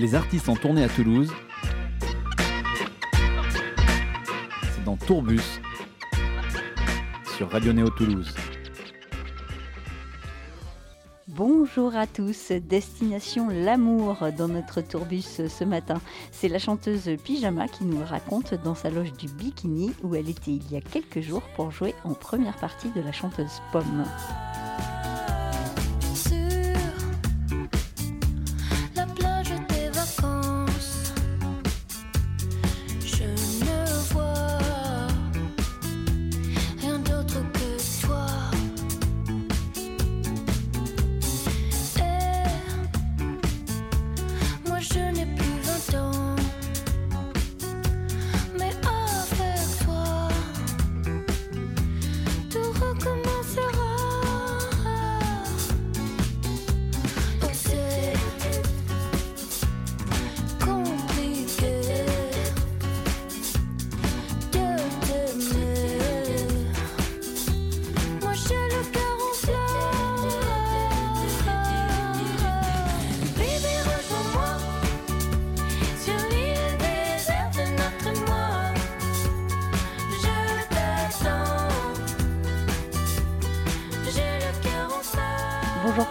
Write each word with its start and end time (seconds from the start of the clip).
Les 0.00 0.14
artistes 0.14 0.48
en 0.48 0.56
tournée 0.56 0.82
à 0.82 0.88
Toulouse. 0.88 1.30
C'est 4.72 4.82
dans 4.82 4.96
Tourbus 4.96 5.60
sur 7.36 7.50
Radio 7.50 7.74
Néo 7.74 7.90
Toulouse. 7.90 8.34
Bonjour 11.28 11.94
à 11.96 12.06
tous, 12.06 12.50
destination 12.50 13.48
l'amour 13.50 14.26
dans 14.38 14.48
notre 14.48 14.80
tourbus 14.80 15.42
ce 15.46 15.64
matin. 15.64 16.00
C'est 16.32 16.48
la 16.48 16.58
chanteuse 16.58 17.10
Pyjama 17.22 17.68
qui 17.68 17.84
nous 17.84 18.02
raconte 18.02 18.54
dans 18.54 18.74
sa 18.74 18.88
loge 18.88 19.12
du 19.12 19.26
Bikini 19.28 19.92
où 20.02 20.14
elle 20.14 20.30
était 20.30 20.52
il 20.52 20.72
y 20.72 20.76
a 20.76 20.80
quelques 20.80 21.20
jours 21.20 21.42
pour 21.56 21.72
jouer 21.72 21.94
en 22.04 22.14
première 22.14 22.56
partie 22.56 22.88
de 22.88 23.02
la 23.02 23.12
chanteuse 23.12 23.60
Pomme. 23.70 24.06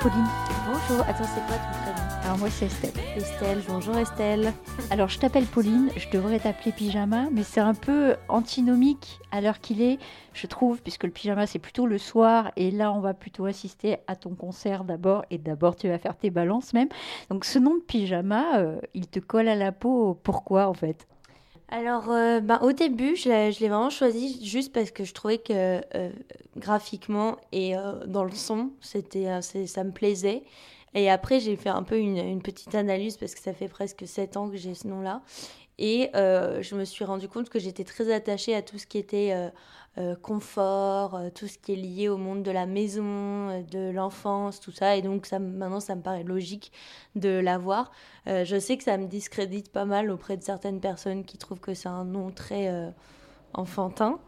Pauline. 0.10 0.26
Bonjour, 0.66 1.06
attends, 1.08 1.24
c'est 1.24 1.46
quoi 1.46 1.56
ton 1.58 1.82
prénom? 1.82 2.10
Alors 2.24 2.38
moi 2.38 2.50
c'est 2.50 2.66
Estelle. 2.66 2.92
Estelle, 3.16 3.62
bonjour 3.68 3.98
Estelle. 3.98 4.54
Alors 4.92 5.10
je 5.10 5.20
t'appelle 5.20 5.46
Pauline, 5.46 5.90
je 5.96 6.10
devrais 6.10 6.40
t'appeler 6.40 6.72
pyjama, 6.72 7.28
mais 7.32 7.44
c'est 7.44 7.60
un 7.60 7.74
peu 7.74 8.16
antinomique 8.28 9.20
à 9.32 9.42
l'heure 9.42 9.60
qu'il 9.60 9.82
est, 9.82 10.00
je 10.34 10.48
trouve, 10.48 10.82
puisque 10.82 11.04
le 11.04 11.12
pyjama 11.12 11.48
c'est 11.48 11.60
plutôt 11.60 11.86
le 11.86 11.98
soir, 11.98 12.52
et 12.56 12.72
là 12.72 12.92
on 12.92 13.00
va 13.00 13.14
plutôt 13.14 13.46
assister 13.46 13.98
à 14.08 14.16
ton 14.16 14.36
concert 14.36 14.84
d'abord, 14.84 15.26
et 15.32 15.38
d'abord 15.38 15.76
tu 15.76 15.88
vas 15.90 15.98
faire 15.98 16.16
tes 16.16 16.30
balances 16.30 16.74
même. 16.74 16.90
Donc 17.30 17.46
ce 17.46 17.60
nom 17.60 17.76
de 17.76 17.82
pyjama, 17.82 18.58
euh, 18.58 18.80
il 18.94 19.08
te 19.08 19.20
colle 19.20 19.48
à 19.48 19.56
la 19.56 19.72
peau, 19.72 20.20
pourquoi 20.24 20.68
en 20.68 20.74
fait? 20.74 21.08
Alors, 21.72 22.10
euh, 22.10 22.40
ben, 22.40 22.58
au 22.64 22.72
début, 22.72 23.16
je 23.16 23.30
l'ai 23.30 23.68
vraiment 23.68 23.92
choisi 23.92 24.44
juste 24.44 24.74
parce 24.74 24.90
que 24.90 25.04
je 25.04 25.14
trouvais 25.14 25.38
que 25.38 25.82
euh, 25.96 26.10
graphiquement 26.58 27.38
et 27.52 27.78
euh, 27.78 28.06
dans 28.08 28.24
le 28.24 28.32
son, 28.32 28.72
c'était, 28.82 29.28
ça 29.42 29.84
me 29.84 29.92
plaisait. 29.92 30.44
Et 30.96 31.12
après, 31.12 31.40
j'ai 31.40 31.56
fait 31.56 31.70
un 31.70 31.84
peu 31.84 32.00
une, 32.00 32.18
une, 32.18 32.42
petite 32.42 32.74
analyse 32.74 33.18
parce 33.18 33.36
que 33.36 33.42
ça 33.42 33.54
fait 33.54 33.68
presque 33.68 34.08
sept 34.08 34.36
ans 34.36 34.50
que 34.50 34.58
j'ai 34.58 34.74
ce 34.74 34.88
nom-là. 34.88 35.22
Et 35.78 36.10
je 36.14 36.76
me 36.76 36.84
suis 36.84 37.06
rendu 37.06 37.30
compte 37.30 37.50
que 37.50 37.60
j'étais 37.60 37.84
très 37.84 38.12
attachée 38.12 38.56
à 38.56 38.62
tout 38.64 38.80
ce 38.80 38.88
qui 38.88 38.98
était 38.98 39.52
euh, 39.98 40.16
confort, 40.16 41.16
euh, 41.16 41.30
tout 41.34 41.48
ce 41.48 41.58
qui 41.58 41.74
est 41.74 41.76
lié 41.76 42.10
au 42.10 42.18
monde 42.18 42.44
de 42.44 42.52
la 42.52 42.66
maison, 42.68 43.50
euh, 43.50 43.64
de 43.64 43.90
l'enfance, 43.92 44.60
tout 44.60 44.72
ça. 44.72 44.96
Et 44.96 45.02
donc 45.02 45.26
ça, 45.26 45.40
maintenant, 45.40 45.80
ça 45.80 45.96
me 45.96 46.02
paraît 46.02 46.24
logique 46.24 46.72
de 47.16 47.30
l'avoir. 47.30 47.92
je 48.28 48.60
sais 48.60 48.78
que 48.78 48.84
ça 48.84 48.98
me 48.98 49.08
discrédite 49.08 49.72
pas 49.72 49.86
mal 49.86 50.12
auprès 50.12 50.38
de 50.38 50.44
certaines 50.44 50.80
personnes 50.80 51.26
qui 51.26 51.38
trouvent 51.38 51.60
que 51.60 51.74
c'est 51.74 51.90
un 51.90 52.06
nom 52.06 52.32
très 52.32 52.94
enfantin. 53.54 54.20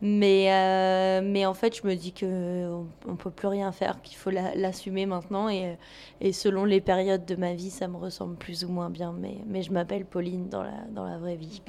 Mais, 0.00 1.20
mais 1.22 1.46
en 1.46 1.54
fait, 1.54 1.76
je 1.76 1.86
me 1.86 1.94
dis 1.94 2.12
qu'on 2.12 2.86
ne 3.06 3.16
peut 3.16 3.30
plus 3.30 3.48
rien 3.48 3.70
faire, 3.72 4.00
qu'il 4.02 4.16
faut 4.16 4.30
l'assumer 4.30 5.06
maintenant. 5.06 5.48
Et, 5.50 5.76
et, 6.20 6.32
selon 6.32 6.64
les 6.64 6.80
périodes 6.80 7.26
de 7.26 7.36
ma 7.36 7.54
vie, 7.54 7.70
ça 7.70 7.88
me 7.88 7.96
ressemble 7.98 8.36
plus 8.36 8.64
ou 8.64 8.68
moins 8.68 8.90
bien. 8.90 9.12
Mais, 9.12 9.36
mais 9.46 9.62
je 9.62 9.72
m'appelle 9.72 10.06
Pauline 10.06 10.48
dans 10.48 10.62
la, 10.62 10.84
dans 10.90 11.04
la 11.04 11.18
vraie 11.18 11.36
vie. 11.36 11.62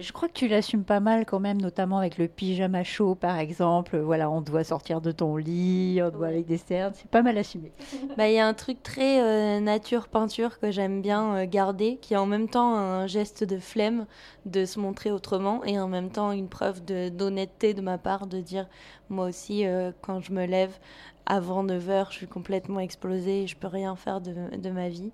Je 0.00 0.12
crois 0.12 0.28
que 0.28 0.34
tu 0.34 0.46
l'assumes 0.46 0.84
pas 0.84 1.00
mal 1.00 1.26
quand 1.26 1.40
même, 1.40 1.60
notamment 1.60 1.98
avec 1.98 2.18
le 2.18 2.28
pyjama 2.28 2.84
chaud, 2.84 3.16
par 3.16 3.36
exemple. 3.36 3.98
Voilà, 3.98 4.30
on 4.30 4.40
doit 4.40 4.62
sortir 4.62 5.00
de 5.00 5.10
ton 5.10 5.34
lit, 5.34 6.00
on 6.00 6.10
doit 6.10 6.28
aller 6.28 6.36
avec 6.36 6.46
des 6.46 6.56
cernes. 6.56 6.92
C'est 6.94 7.10
pas 7.10 7.22
mal 7.22 7.36
assumé. 7.36 7.72
Bah, 8.16 8.28
il 8.28 8.34
y 8.34 8.38
a 8.38 8.46
un 8.46 8.54
truc 8.54 8.80
très 8.82 9.20
euh, 9.20 9.58
nature-peinture 9.58 10.60
que 10.60 10.70
j'aime 10.70 11.02
bien 11.02 11.34
euh, 11.34 11.46
garder, 11.46 11.98
qui 12.00 12.14
est 12.14 12.16
en 12.16 12.26
même 12.26 12.48
temps 12.48 12.76
un 12.76 13.08
geste 13.08 13.42
de 13.42 13.58
flemme 13.58 14.06
de 14.46 14.64
se 14.64 14.78
montrer 14.78 15.10
autrement 15.10 15.64
et 15.64 15.80
en 15.80 15.88
même 15.88 16.10
temps 16.10 16.30
une 16.30 16.48
preuve 16.48 16.84
d'honnêteté 16.84 17.74
de, 17.74 17.80
ma 17.80 17.98
part 17.98 18.28
de 18.28 18.40
dire, 18.40 18.68
moi 19.08 19.26
aussi, 19.26 19.66
euh, 19.66 19.90
quand 20.00 20.20
je 20.20 20.32
me 20.32 20.46
lève, 20.46 20.78
avant 21.26 21.64
9h, 21.64 22.06
je 22.10 22.16
suis 22.18 22.28
complètement 22.28 22.78
explosée, 22.80 23.48
je 23.48 23.56
peux 23.56 23.66
rien 23.66 23.96
faire 23.96 24.20
de, 24.20 24.56
de 24.56 24.70
ma 24.70 24.88
vie. 24.88 25.10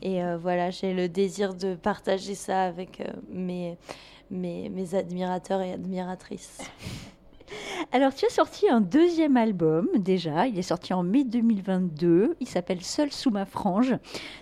Et 0.00 0.22
voilà, 0.40 0.70
j'ai 0.70 0.94
le 0.94 1.10
désir 1.10 1.52
de 1.54 1.74
partager 1.74 2.34
ça 2.34 2.62
avec 2.62 3.02
mes, 3.30 3.76
mes, 4.30 4.94
admirateurs 4.94 5.60
et 5.60 5.72
admiratrices. 5.72 6.60
Alors, 7.92 8.14
tu 8.14 8.26
as 8.26 8.30
sorti 8.30 8.68
un 8.68 8.80
deuxième 8.80 9.36
album 9.36 9.88
déjà. 9.96 10.46
Il 10.46 10.58
est 10.58 10.62
sorti 10.62 10.92
en 10.92 11.02
mai 11.02 11.24
2022. 11.24 12.36
Il 12.40 12.48
s'appelle 12.48 12.82
Seul 12.82 13.12
sous 13.12 13.30
ma 13.30 13.44
frange. 13.44 13.96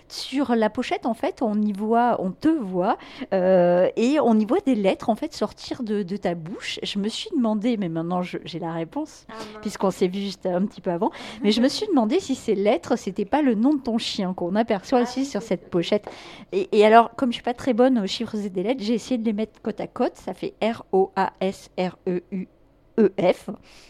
Sur 0.07 0.55
la 0.55 0.69
pochette, 0.69 1.05
en 1.05 1.13
fait, 1.13 1.41
on 1.41 1.61
y 1.61 1.73
voit, 1.73 2.17
on 2.19 2.31
te 2.31 2.47
voit 2.47 2.97
euh, 3.33 3.89
et 3.95 4.19
on 4.19 4.39
y 4.39 4.45
voit 4.45 4.59
des 4.65 4.75
lettres 4.75 5.09
en 5.09 5.15
fait 5.15 5.33
sortir 5.33 5.83
de, 5.83 6.03
ta 6.17 6.35
bouche. 6.35 6.79
Je 6.83 6.99
me 6.99 7.07
suis 7.07 7.29
demandé, 7.35 7.77
mais 7.77 7.89
maintenant 7.89 8.21
j'ai 8.21 8.59
la 8.59 8.71
réponse 8.71 9.25
ah, 9.29 9.33
puisqu'on 9.61 9.91
s'est 9.91 10.07
vu 10.07 10.19
juste 10.19 10.45
un 10.45 10.65
petit 10.65 10.81
peu 10.81 10.91
avant. 10.91 11.11
Mais 11.43 11.51
je 11.51 11.61
me 11.61 11.67
suis 11.67 11.87
demandé 11.87 12.19
si 12.19 12.35
ces 12.35 12.55
lettres, 12.55 12.97
c'était 12.97 13.25
pas 13.25 13.41
le 13.41 13.55
nom 13.55 13.73
de 13.73 13.79
ton 13.79 13.97
chien 13.97 14.33
qu'on 14.33 14.55
aperçoit 14.55 15.01
aussi 15.01 15.25
sur 15.25 15.41
cette 15.41 15.69
pochette. 15.69 16.09
Et, 16.51 16.69
et, 16.71 16.85
alors, 16.85 17.11
comme 17.15 17.29
je 17.29 17.35
suis 17.35 17.43
pas 17.43 17.53
très 17.53 17.73
bonne 17.73 17.99
aux 17.99 18.07
chiffres 18.07 18.35
et 18.35 18.49
des 18.49 18.63
lettres, 18.63 18.83
j'ai 18.83 18.93
essayé 18.93 19.17
de 19.17 19.25
les 19.25 19.33
mettre 19.33 19.61
côte 19.61 19.79
à 19.79 19.87
côte. 19.87 20.15
Ça 20.15 20.33
fait 20.33 20.53
R 20.61 20.83
O 20.91 21.11
A 21.15 21.33
S 21.39 21.69
R 21.77 21.97
E 22.07 22.21
U 22.31 22.47
EF. 22.97 23.49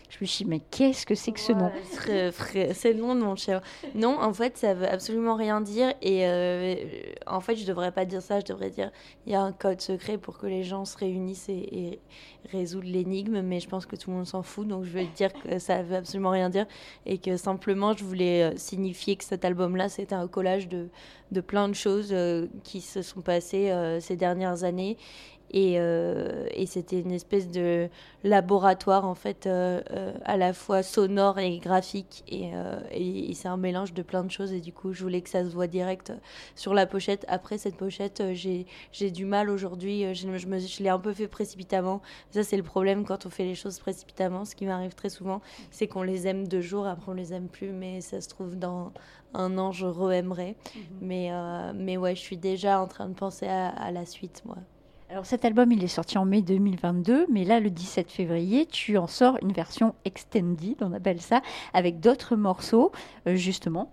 Je 0.09 0.17
me 0.21 0.25
suis 0.25 0.45
dit, 0.45 0.49
mais 0.49 0.61
qu'est-ce 0.71 1.05
que 1.05 1.15
c'est 1.15 1.33
que 1.33 1.39
ce 1.39 1.51
nom? 1.51 1.69
C'est 2.73 2.93
le 2.93 2.99
nom 2.99 3.13
de 3.13 3.21
mon 3.21 3.35
chien. 3.35 3.61
Non, 3.93 4.17
en 4.21 4.33
fait, 4.33 4.57
ça 4.57 4.73
veut 4.73 4.87
absolument 4.87 5.35
rien 5.35 5.59
dire. 5.59 5.93
Et 6.01 6.25
euh, 6.25 6.75
en 7.25 7.41
fait, 7.41 7.57
je 7.57 7.65
devrais 7.65 7.91
pas 7.91 8.05
dire 8.05 8.21
ça. 8.21 8.39
Je 8.39 8.45
devrais 8.45 8.69
dire, 8.69 8.89
il 9.25 9.33
y 9.33 9.35
a 9.35 9.41
un 9.41 9.51
code 9.51 9.81
secret 9.81 10.17
pour 10.17 10.37
que 10.37 10.47
les 10.47 10.63
gens 10.63 10.85
se 10.85 10.97
réunissent 10.97 11.49
et, 11.49 11.99
résoudent 12.51 12.87
l'énigme. 12.87 13.41
Mais 13.41 13.59
je 13.59 13.67
pense 13.67 13.85
que 13.85 13.97
tout 13.97 14.09
le 14.09 14.17
monde 14.17 14.27
s'en 14.27 14.43
fout. 14.43 14.65
Donc, 14.65 14.85
je 14.85 14.91
vais 14.91 15.07
dire 15.15 15.33
que 15.33 15.59
ça 15.59 15.83
veut 15.83 15.97
absolument 15.97 16.31
rien 16.31 16.49
dire. 16.49 16.65
Et 17.05 17.17
que 17.17 17.35
simplement, 17.35 17.91
je 17.91 18.05
voulais 18.05 18.43
euh, 18.43 18.55
signifier 18.55 19.17
que 19.17 19.25
cet 19.25 19.43
album-là, 19.43 19.89
c'était 19.89 20.15
un 20.15 20.27
collage 20.29 20.69
de, 20.69 20.87
de 21.31 21.41
plein 21.41 21.67
de 21.67 21.73
choses 21.73 22.09
euh, 22.13 22.47
qui 22.63 22.79
se 22.79 23.01
sont 23.01 23.21
passées 23.21 23.73
ces 23.99 24.15
dernières 24.15 24.63
années 24.63 24.97
euh, 25.55 26.45
et, 26.51 26.65
c'était 26.65 26.99
une 26.99 27.11
espèce 27.11 27.49
de 27.49 27.89
laboratoire 28.23 29.05
en 29.05 29.15
fait 29.15 29.47
euh, 29.47 29.81
euh, 29.91 30.13
à 30.25 30.35
la 30.35 30.51
fois 30.51 30.83
sonore 30.83 31.39
et 31.39 31.59
graphique 31.59 32.23
et, 32.27 32.51
c'est 33.33 33.47
un 33.47 33.57
mélange 33.57 33.93
de 33.93 34.01
plein 34.01 34.23
de 34.23 34.31
choses 34.31 34.51
et 34.51 34.59
du 34.59 34.73
coup 34.73 34.93
je 34.93 35.03
voulais 35.03 35.21
que 35.21 35.29
ça 35.29 35.43
se 35.43 35.49
voit 35.49 35.67
direct 35.67 36.11
sur 36.55 36.73
la 36.73 36.85
pochette. 36.85 37.23
Après 37.27 37.57
cette 37.57 37.77
pochette 37.77 38.23
j'ai 38.33 39.11
du 39.11 39.25
mal 39.25 39.49
aujourd'hui, 39.49 40.13
je, 40.15 40.27
me, 40.27 40.37
je 40.37 40.83
l'ai 40.83 40.89
un 40.89 40.99
peu 40.99 41.13
fait 41.13 41.27
précipitamment. 41.27 42.01
Ça 42.31 42.43
c'est 42.43 42.57
le 42.57 42.63
problème 42.63 43.05
quand 43.05 43.25
on 43.25 43.29
fait 43.29 43.45
les 43.45 43.55
choses 43.55 43.79
précipitamment, 43.79 44.43
ce 44.43 44.55
qui 44.55 44.65
m'arrive 44.65 44.95
très 44.95 45.09
souvent, 45.09 45.41
c'est 45.71 45.87
qu'on 45.87 46.03
les 46.03 46.27
aime 46.27 46.47
deux 46.47 46.61
jours, 46.61 46.87
après 46.87 47.11
on 47.11 47.15
les 47.15 47.33
aime 47.33 47.47
plus, 47.47 47.71
mais 47.71 48.01
ça 48.01 48.21
se 48.21 48.27
trouve 48.27 48.57
dans 48.57 48.91
un 49.33 49.57
an 49.57 49.71
je 49.71 49.85
re-aimerais. 49.85 50.55
Mhm. 50.75 50.81
Mais, 51.01 51.31
mais 51.75 51.97
ouais 51.97 52.15
je 52.15 52.21
suis 52.21 52.37
déjà 52.37 52.81
en 52.81 52.87
train 52.87 53.07
de 53.07 53.13
penser 53.13 53.47
à, 53.47 53.69
à 53.69 53.91
la 53.91 54.05
suite 54.05 54.41
moi. 54.45 54.57
Alors 55.09 55.25
cet 55.25 55.45
album, 55.45 55.71
il 55.71 55.81
est 55.85 55.87
sorti 55.87 56.17
en 56.17 56.25
mai 56.25 56.41
2022, 56.41 57.27
mais 57.31 57.45
là, 57.45 57.61
le 57.61 57.69
17 57.69 58.11
février, 58.11 58.65
tu 58.65 58.97
en 58.97 59.07
sors 59.07 59.37
une 59.41 59.53
version 59.53 59.95
extended, 60.03 60.75
on 60.81 60.91
appelle 60.91 61.21
ça, 61.21 61.41
avec 61.73 62.01
d'autres 62.01 62.35
morceaux, 62.35 62.91
euh, 63.25 63.35
justement. 63.35 63.89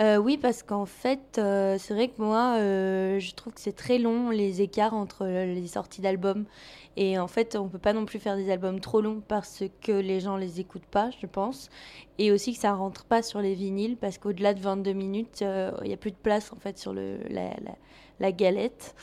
Euh, 0.00 0.16
oui, 0.16 0.38
parce 0.38 0.64
qu'en 0.64 0.86
fait, 0.86 1.38
euh, 1.38 1.76
c'est 1.78 1.94
vrai 1.94 2.08
que 2.08 2.20
moi, 2.20 2.56
je 2.58 3.34
trouve 3.34 3.52
que 3.52 3.60
c'est 3.60 3.76
très 3.76 3.98
long 3.98 4.30
les 4.30 4.62
écarts 4.62 4.94
entre 4.94 5.26
les 5.26 5.68
sorties 5.68 6.00
d'albums. 6.00 6.44
Et 6.96 7.20
en 7.20 7.28
fait, 7.28 7.54
on 7.54 7.68
peut 7.68 7.78
pas 7.78 7.92
non 7.92 8.04
plus 8.04 8.18
faire 8.18 8.36
des 8.36 8.50
albums 8.50 8.80
trop 8.80 9.00
longs 9.00 9.22
parce 9.28 9.62
que 9.80 9.92
les 9.92 10.18
gens 10.18 10.36
les 10.36 10.58
écoutent 10.58 10.86
pas, 10.86 11.10
je 11.20 11.26
pense. 11.26 11.70
Et 12.18 12.32
aussi 12.32 12.52
que 12.52 12.58
ça 12.58 12.72
rentre 12.72 13.04
pas 13.04 13.22
sur 13.22 13.40
les 13.40 13.54
vinyles 13.54 13.96
parce 13.96 14.18
qu'au-delà 14.18 14.54
de 14.54 14.60
22 14.60 14.92
minutes, 14.92 15.44
il 15.82 15.86
n'y 15.86 15.94
a 15.94 15.96
plus 15.96 16.10
de 16.10 16.16
place 16.16 16.52
en 16.52 16.56
fait 16.56 16.78
sur 16.78 16.92
le, 16.92 17.18
la 17.28 17.50
galette. 18.30 18.94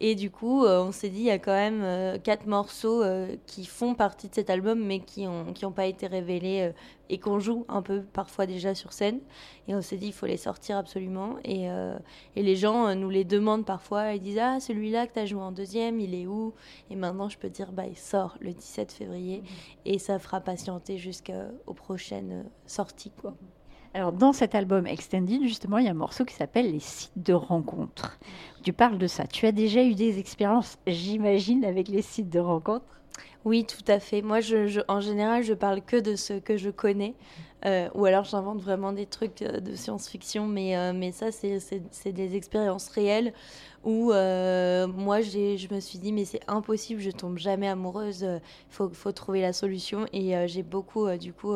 Et 0.00 0.14
du 0.14 0.30
coup, 0.30 0.64
euh, 0.64 0.80
on 0.80 0.92
s'est 0.92 1.08
dit, 1.08 1.18
il 1.18 1.24
y 1.24 1.30
a 1.30 1.40
quand 1.40 1.52
même 1.52 1.82
euh, 1.82 2.18
quatre 2.18 2.46
morceaux 2.46 3.02
euh, 3.02 3.34
qui 3.46 3.64
font 3.64 3.94
partie 3.94 4.28
de 4.28 4.34
cet 4.34 4.48
album, 4.48 4.78
mais 4.78 5.00
qui 5.00 5.24
n'ont 5.24 5.52
qui 5.52 5.64
ont 5.66 5.72
pas 5.72 5.86
été 5.86 6.06
révélés 6.06 6.72
et 7.10 7.18
qu'on 7.18 7.40
joue 7.40 7.64
un 7.68 7.82
peu 7.82 8.02
parfois 8.02 8.46
déjà 8.46 8.74
sur 8.76 8.92
scène. 8.92 9.18
Et 9.66 9.74
on 9.74 9.82
s'est 9.82 9.96
dit, 9.96 10.06
il 10.06 10.12
faut 10.12 10.26
les 10.26 10.36
sortir 10.36 10.76
absolument. 10.76 11.36
Et, 11.44 11.66
et 12.36 12.42
les 12.42 12.54
gens 12.54 12.94
nous 12.94 13.10
les 13.10 13.24
demandent 13.24 13.64
parfois. 13.64 14.12
Ils 14.12 14.20
disent, 14.20 14.38
ah, 14.38 14.60
celui-là 14.60 15.06
que 15.06 15.14
tu 15.14 15.18
as 15.18 15.26
joué 15.26 15.40
en 15.40 15.52
deuxième, 15.52 16.00
il 16.00 16.14
est 16.14 16.26
où? 16.26 16.54
Et 16.90 16.96
maintenant, 16.96 17.28
je 17.28 17.38
peux 17.38 17.50
dire, 17.50 17.72
bah, 17.72 17.86
il 17.86 17.96
sort 17.96 18.36
le 18.40 18.52
17 18.52 18.92
février. 18.92 19.42
Et 19.84 19.98
ça 19.98 20.18
fera 20.18 20.40
patienter 20.40 20.98
jusqu'aux 20.98 21.74
prochaines 21.74 22.44
sorties. 22.66 23.12
Quoi. 23.20 23.34
Alors, 23.94 24.12
dans 24.12 24.32
cet 24.32 24.54
album 24.54 24.86
Extended, 24.86 25.42
justement, 25.42 25.78
il 25.78 25.86
y 25.86 25.88
a 25.88 25.92
un 25.92 25.94
morceau 25.94 26.24
qui 26.24 26.34
s'appelle 26.34 26.70
Les 26.70 26.80
sites 26.80 27.22
de 27.22 27.32
rencontres. 27.32 28.18
Tu 28.62 28.72
parles 28.72 28.98
de 28.98 29.06
ça. 29.06 29.26
Tu 29.26 29.46
as 29.46 29.52
déjà 29.52 29.82
eu 29.82 29.94
des 29.94 30.18
expériences, 30.18 30.78
j'imagine, 30.86 31.64
avec 31.64 31.88
les 31.88 32.02
sites 32.02 32.28
de 32.28 32.38
rencontres? 32.38 32.84
Oui, 33.44 33.64
tout 33.64 33.84
à 33.90 33.98
fait. 33.98 34.20
Moi, 34.20 34.40
en 34.88 35.00
général, 35.00 35.42
je 35.42 35.54
parle 35.54 35.80
que 35.80 35.96
de 35.96 36.16
ce 36.16 36.34
que 36.34 36.56
je 36.56 36.70
connais. 36.70 37.14
Euh, 37.64 37.88
ou 37.94 38.04
alors 38.04 38.22
j'invente 38.22 38.60
vraiment 38.60 38.92
des 38.92 39.06
trucs 39.06 39.42
euh, 39.42 39.58
de 39.58 39.74
science-fiction, 39.74 40.46
mais, 40.46 40.76
euh, 40.76 40.92
mais 40.94 41.10
ça, 41.10 41.32
c'est 41.32 42.12
des 42.12 42.36
expériences 42.36 42.88
réelles 42.88 43.32
où 43.88 44.12
euh, 44.12 44.86
moi 44.86 45.22
je 45.22 45.74
me 45.74 45.80
suis 45.80 45.98
dit 45.98 46.12
mais 46.12 46.26
c'est 46.26 46.42
impossible, 46.46 47.00
je 47.00 47.10
tombe 47.10 47.38
jamais 47.38 47.68
amoureuse, 47.68 48.20
il 48.20 48.26
euh, 48.26 48.38
faut, 48.68 48.90
faut, 48.90 49.12
trouver 49.12 49.40
la 49.40 49.54
solution. 49.54 50.04
Et 50.12 50.36
euh, 50.36 50.46
j'ai 50.46 50.62
beaucoup 50.62 51.10
du 51.16 51.32
coup 51.32 51.54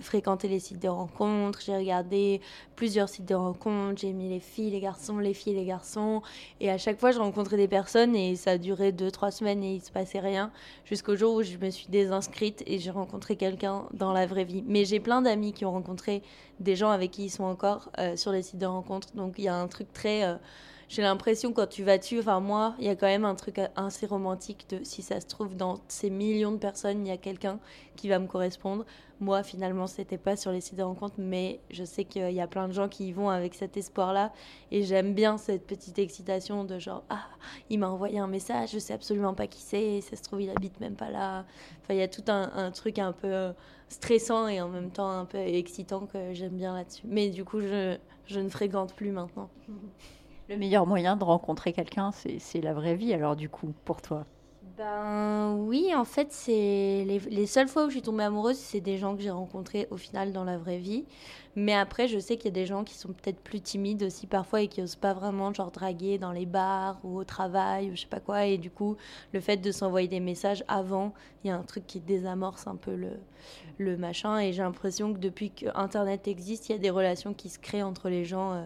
fréquenté 0.00 0.46
les 0.46 0.60
sites 0.60 0.80
de 0.80 0.88
rencontres, 0.88 1.60
j'ai 1.66 1.76
regardé 1.76 2.40
plusieurs 2.76 3.08
sites 3.08 3.26
de 3.26 3.34
rencontres, 3.34 4.00
j'ai 4.00 4.12
mis 4.12 4.28
les 4.28 4.38
filles, 4.38 4.70
les 4.70 4.80
garçons, 4.80 5.18
les 5.18 5.34
filles, 5.34 5.54
les 5.54 5.64
garçons. 5.64 6.22
Et 6.60 6.70
à 6.70 6.78
chaque 6.78 7.00
fois 7.00 7.10
je 7.10 7.18
rencontrais 7.18 7.56
des 7.56 7.66
personnes 7.66 8.14
et 8.14 8.36
ça 8.36 8.58
duré 8.58 8.92
2-3 8.92 9.32
semaines 9.32 9.64
et 9.64 9.74
il 9.74 9.82
se 9.82 9.90
passait 9.90 10.20
rien 10.20 10.52
jusqu'au 10.84 11.16
jour 11.16 11.34
où 11.34 11.42
je 11.42 11.56
me 11.56 11.70
suis 11.70 11.88
désinscrite 11.88 12.62
et 12.66 12.78
j'ai 12.78 12.92
rencontré 12.92 13.34
quelqu'un 13.34 13.86
dans 13.92 14.12
la 14.12 14.26
vraie 14.26 14.44
vie. 14.44 14.62
Mais 14.68 14.84
j'ai 14.84 15.00
plein 15.00 15.20
d'amis 15.20 15.52
qui 15.52 15.64
ont 15.64 15.72
rencontré 15.72 16.22
des 16.60 16.76
gens 16.76 16.90
avec 16.90 17.10
qui 17.10 17.24
ils 17.24 17.30
sont 17.30 17.44
encore 17.44 17.90
sur 18.14 18.30
les 18.30 18.42
sites 18.42 18.60
de 18.60 18.66
rencontres. 18.66 19.08
Donc 19.16 19.34
il 19.38 19.44
y 19.44 19.48
a 19.48 19.56
un 19.56 19.66
truc 19.66 19.92
très 19.92 20.38
j'ai 20.88 21.02
l'impression 21.02 21.52
quand 21.52 21.66
tu 21.66 21.82
vas 21.82 21.98
dessus, 21.98 22.20
enfin 22.20 22.38
moi, 22.38 22.74
il 22.78 22.84
y 22.84 22.88
a 22.88 22.94
quand 22.94 23.06
même 23.06 23.24
un 23.24 23.34
truc 23.34 23.60
assez 23.74 24.06
romantique 24.06 24.66
de 24.68 24.84
si 24.84 25.02
ça 25.02 25.20
se 25.20 25.26
trouve 25.26 25.56
dans 25.56 25.80
ces 25.88 26.10
millions 26.10 26.52
de 26.52 26.58
personnes, 26.58 27.04
il 27.04 27.08
y 27.08 27.12
a 27.12 27.16
quelqu'un 27.16 27.58
qui 27.96 28.08
va 28.08 28.20
me 28.20 28.26
correspondre. 28.26 28.84
Moi, 29.18 29.42
finalement, 29.42 29.86
c'était 29.86 30.18
pas 30.18 30.36
sur 30.36 30.52
les 30.52 30.60
sites 30.60 30.76
de 30.76 30.82
rencontres, 30.82 31.16
mais 31.18 31.58
je 31.70 31.84
sais 31.84 32.04
qu'il 32.04 32.30
y 32.30 32.40
a 32.40 32.46
plein 32.46 32.68
de 32.68 32.72
gens 32.72 32.88
qui 32.88 33.08
y 33.08 33.12
vont 33.12 33.30
avec 33.30 33.54
cet 33.54 33.76
espoir-là. 33.76 34.32
Et 34.70 34.82
j'aime 34.82 35.14
bien 35.14 35.38
cette 35.38 35.66
petite 35.66 35.98
excitation 35.98 36.64
de 36.64 36.78
genre, 36.78 37.02
ah, 37.08 37.24
il 37.70 37.78
m'a 37.78 37.88
envoyé 37.88 38.18
un 38.18 38.26
message, 38.26 38.72
je 38.72 38.78
sais 38.78 38.92
absolument 38.92 39.34
pas 39.34 39.46
qui 39.46 39.62
c'est, 39.62 40.02
ça 40.02 40.16
se 40.16 40.22
trouve, 40.22 40.42
il 40.42 40.50
habite 40.50 40.78
même 40.80 40.96
pas 40.96 41.10
là. 41.10 41.46
Enfin, 41.82 41.94
il 41.94 41.96
y 41.96 42.02
a 42.02 42.08
tout 42.08 42.24
un, 42.28 42.70
truc 42.70 42.98
un 42.98 43.12
peu 43.12 43.26
euh, 43.26 43.52
stressant 43.88 44.48
et 44.48 44.60
en 44.60 44.68
même 44.68 44.90
temps 44.90 45.10
un 45.10 45.24
peu 45.24 45.38
excitant 45.38 46.06
que 46.06 46.32
j'aime 46.34 46.56
bien 46.56 46.74
là-dessus. 46.74 47.06
Mais 47.08 47.30
du 47.30 47.44
coup, 47.44 47.60
je 47.60 47.98
ne 48.38 48.48
fréquente 48.50 48.94
plus 48.94 49.10
maintenant. 49.10 49.48
Le 50.48 50.56
meilleur 50.56 50.86
moyen 50.86 51.16
de 51.16 51.24
rencontrer 51.24 51.72
quelqu'un, 51.72 52.10
c'est 52.12 52.60
la 52.60 52.72
vraie 52.72 52.94
vie, 52.94 53.12
alors 53.12 53.34
du 53.34 53.48
coup, 53.48 53.74
pour 53.84 54.00
toi? 54.00 54.24
Ben 54.78 55.56
oui, 55.58 55.92
en 55.94 56.04
fait, 56.04 56.32
c'est 56.32 56.52
les, 57.06 57.18
les, 57.30 57.46
seules 57.46 57.66
fois 57.66 57.86
où 57.86 57.88
je 57.88 57.94
suis 57.94 58.02
tombée 58.02 58.24
amoureuse, 58.24 58.58
c'est 58.58 58.80
des 58.80 58.98
gens 58.98 59.16
que 59.16 59.22
j'ai 59.22 59.30
rencontrés 59.30 59.88
au 59.90 59.96
final 59.96 60.32
dans 60.32 60.44
la 60.44 60.58
vraie 60.58 60.78
vie. 60.78 61.04
Mais 61.56 61.72
après, 61.72 62.06
je 62.06 62.18
sais 62.18 62.36
qu'il 62.36 62.44
y 62.44 62.48
a 62.48 62.60
des 62.60 62.66
gens 62.66 62.84
qui 62.84 62.94
sont 62.94 63.08
peut-être 63.08 63.40
plus 63.40 63.62
timides 63.62 64.02
aussi 64.02 64.26
parfois 64.26 64.60
et 64.60 64.68
qui 64.68 64.82
osent 64.82 64.94
pas 64.94 65.14
vraiment 65.14 65.54
genre 65.54 65.70
draguer 65.70 66.18
dans 66.18 66.32
les 66.32 66.44
bars 66.44 66.98
ou 67.02 67.16
au 67.16 67.24
travail 67.24 67.90
ou 67.90 67.96
je 67.96 68.02
sais 68.02 68.06
pas 68.06 68.20
quoi. 68.20 68.44
Et 68.44 68.58
du 68.58 68.70
coup, 68.70 68.96
le 69.32 69.40
fait 69.40 69.56
de 69.56 69.72
s'envoyer 69.72 70.06
des 70.06 70.20
messages 70.20 70.62
avant, 70.68 71.14
il 71.42 71.48
y 71.48 71.50
a 71.50 71.56
un 71.56 71.62
truc 71.62 71.86
qui 71.86 72.00
désamorce 72.00 72.66
un 72.66 72.76
peu 72.76 72.94
le, 72.94 73.12
le 73.78 73.96
machin. 73.96 74.38
Et 74.38 74.52
j'ai 74.52 74.62
l'impression 74.62 75.12
que 75.12 75.18
depuis 75.18 75.50
que 75.50 75.66
Internet 75.74 76.28
existe, 76.28 76.68
il 76.68 76.72
y 76.72 76.74
a 76.74 76.78
des 76.78 76.90
relations 76.90 77.34
qui 77.34 77.48
se 77.48 77.58
créent 77.58 77.82
entre 77.82 78.08
les 78.08 78.24
gens 78.24 78.52
euh, 78.52 78.64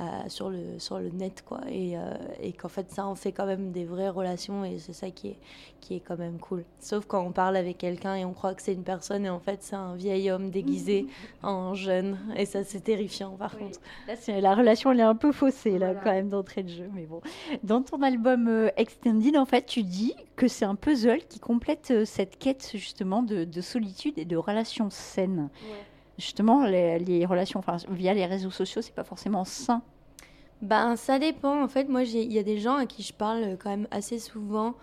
euh, 0.00 0.04
sur, 0.28 0.50
le, 0.50 0.78
sur 0.78 0.98
le 0.98 1.10
net, 1.10 1.44
quoi. 1.46 1.60
Et, 1.68 1.96
euh, 1.96 2.14
et 2.40 2.52
qu'en 2.52 2.68
fait, 2.68 2.90
ça 2.90 3.06
en 3.06 3.14
fait 3.14 3.32
quand 3.32 3.46
même 3.46 3.72
des 3.72 3.84
vraies 3.84 4.08
relations 4.08 4.64
et 4.64 4.78
c'est 4.78 4.92
ça 4.92 5.10
qui 5.10 5.28
est, 5.28 5.38
qui 5.80 5.96
est 5.96 6.00
quand 6.00 6.18
même 6.18 6.38
cool. 6.38 6.64
Sauf 6.80 7.06
quand 7.06 7.22
on 7.22 7.32
parle 7.32 7.56
avec 7.56 7.78
quelqu'un 7.78 8.14
et 8.14 8.24
on 8.24 8.32
croit 8.32 8.54
que 8.54 8.62
c'est 8.62 8.74
une 8.74 8.84
personne 8.84 9.26
et 9.26 9.30
en 9.30 9.40
fait, 9.40 9.62
c'est 9.62 9.76
un 9.76 9.94
vieil 9.94 10.30
homme 10.30 10.50
déguisé 10.50 11.06
en 11.42 11.74
jeune. 11.74 12.18
Et 12.36 12.46
ça, 12.46 12.64
c'est 12.64 12.80
terrifiant, 12.80 13.30
par 13.32 13.56
contre. 13.56 13.80
Là, 14.06 14.40
la 14.40 14.54
relation, 14.54 14.92
elle 14.92 15.00
est 15.00 15.04
un 15.04 15.14
peu 15.14 15.32
faussée, 15.32 15.78
là, 15.78 15.94
quand 15.94 16.12
même, 16.12 16.28
d'entrée 16.28 16.62
de 16.62 16.68
jeu. 16.68 16.90
Mais 16.94 17.06
bon. 17.06 17.20
Dans 17.62 17.82
ton 17.82 18.02
album 18.02 18.70
Extended, 18.76 19.36
en 19.36 19.44
fait, 19.44 19.66
tu 19.66 19.82
dis 19.82 20.14
que 20.36 20.48
c'est 20.48 20.64
un 20.64 20.74
puzzle 20.74 21.24
qui 21.28 21.40
complète 21.40 22.04
cette 22.04 22.38
quête, 22.38 22.70
justement, 22.74 23.22
de, 23.22 23.44
de 23.44 23.60
solitude 23.60 24.18
et 24.18 24.24
de 24.24 24.36
relations 24.36 24.90
saines. 24.90 25.50
Justement, 26.18 26.66
les, 26.66 27.26
relations 27.26 27.58
enfin, 27.58 27.76
via 27.90 28.14
les 28.14 28.26
réseaux 28.26 28.50
sociaux, 28.50 28.82
c'est 28.82 28.94
pas 28.94 29.04
forcément 29.04 29.44
sain. 29.44 29.82
Ben, 30.60 30.94
ça 30.96 31.18
dépend. 31.18 31.62
En 31.62 31.68
fait, 31.68 31.88
moi, 31.88 32.04
il 32.04 32.32
y 32.32 32.38
a 32.38 32.42
des 32.42 32.58
gens 32.58 32.76
à 32.76 32.86
qui 32.86 33.02
je 33.02 33.12
parle 33.12 33.56
quand 33.58 33.70
même 33.70 33.88
assez 33.90 34.18
souvent 34.18 34.74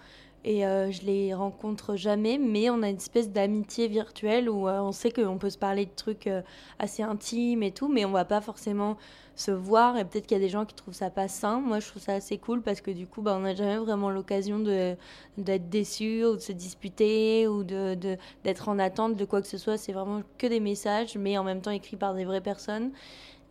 et 0.46 0.66
euh, 0.66 0.90
je 0.90 1.02
les 1.02 1.34
rencontre 1.34 1.98
jamais, 1.98 2.38
mais 2.38 2.70
on 2.70 2.82
a 2.82 2.90
une 2.90 2.96
espèce 2.96 3.30
d'amitié 3.30 3.90
virtuelle 3.90 4.50
où 4.50 4.70
euh, 4.70 4.80
on 4.80 4.94
sait 4.94 5.12
qu'on 5.12 5.38
peut 5.38 5.50
se 5.50 5.58
parler 5.58 5.86
de 5.86 5.92
trucs 5.96 6.28
euh, 6.28 6.42
assez 6.80 7.04
intimes 7.04 7.62
et 7.62 7.72
tout, 7.72 7.90
mais 7.90 8.06
on 8.06 8.12
va 8.12 8.24
pas 8.24 8.40
forcément 8.40 8.96
se 9.36 9.52
voir 9.52 9.98
et 9.98 10.06
peut-être 10.06 10.28
qu'il 10.28 10.38
y 10.38 10.40
a 10.40 10.44
des 10.44 10.50
gens 10.50 10.66
qui 10.66 10.76
trouvent 10.76 10.94
ça 10.94 11.10
pas 11.10 11.28
sain. 11.28 11.60
Moi, 11.60 11.80
je 11.80 11.88
trouve 11.88 12.02
ça 12.02 12.14
assez 12.14 12.38
cool 12.38 12.62
parce 12.62 12.80
que 12.80 12.92
du 12.92 13.06
coup, 13.06 13.22
bah, 13.22 13.36
on 13.38 13.42
n'a 13.42 13.54
jamais 13.54 13.78
vraiment 13.78 14.10
l'occasion 14.10 14.60
de, 14.60 14.96
d'être 15.38 15.70
déçu 15.70 16.24
ou 16.26 16.36
de 16.36 16.42
se 16.42 16.54
disputer 16.54 17.48
ou 17.48 17.64
de, 17.64 17.98
d'être 18.44 18.70
en 18.70 18.80
attente 18.80 19.18
de 19.18 19.26
quoi 19.26 19.42
que 19.42 19.48
ce 19.48 19.58
soit. 19.58 19.78
C'est 19.78 19.94
vraiment 19.94 20.22
que 20.38 20.48
des 20.48 20.62
messages, 20.62 21.18
mais 21.18 21.38
en 21.38 21.44
même 21.44 21.62
temps 21.62 21.72
écrits 21.72 21.98
par 21.98 22.14
des 22.14 22.24
vraies 22.24 22.42
personnes. 22.42 22.92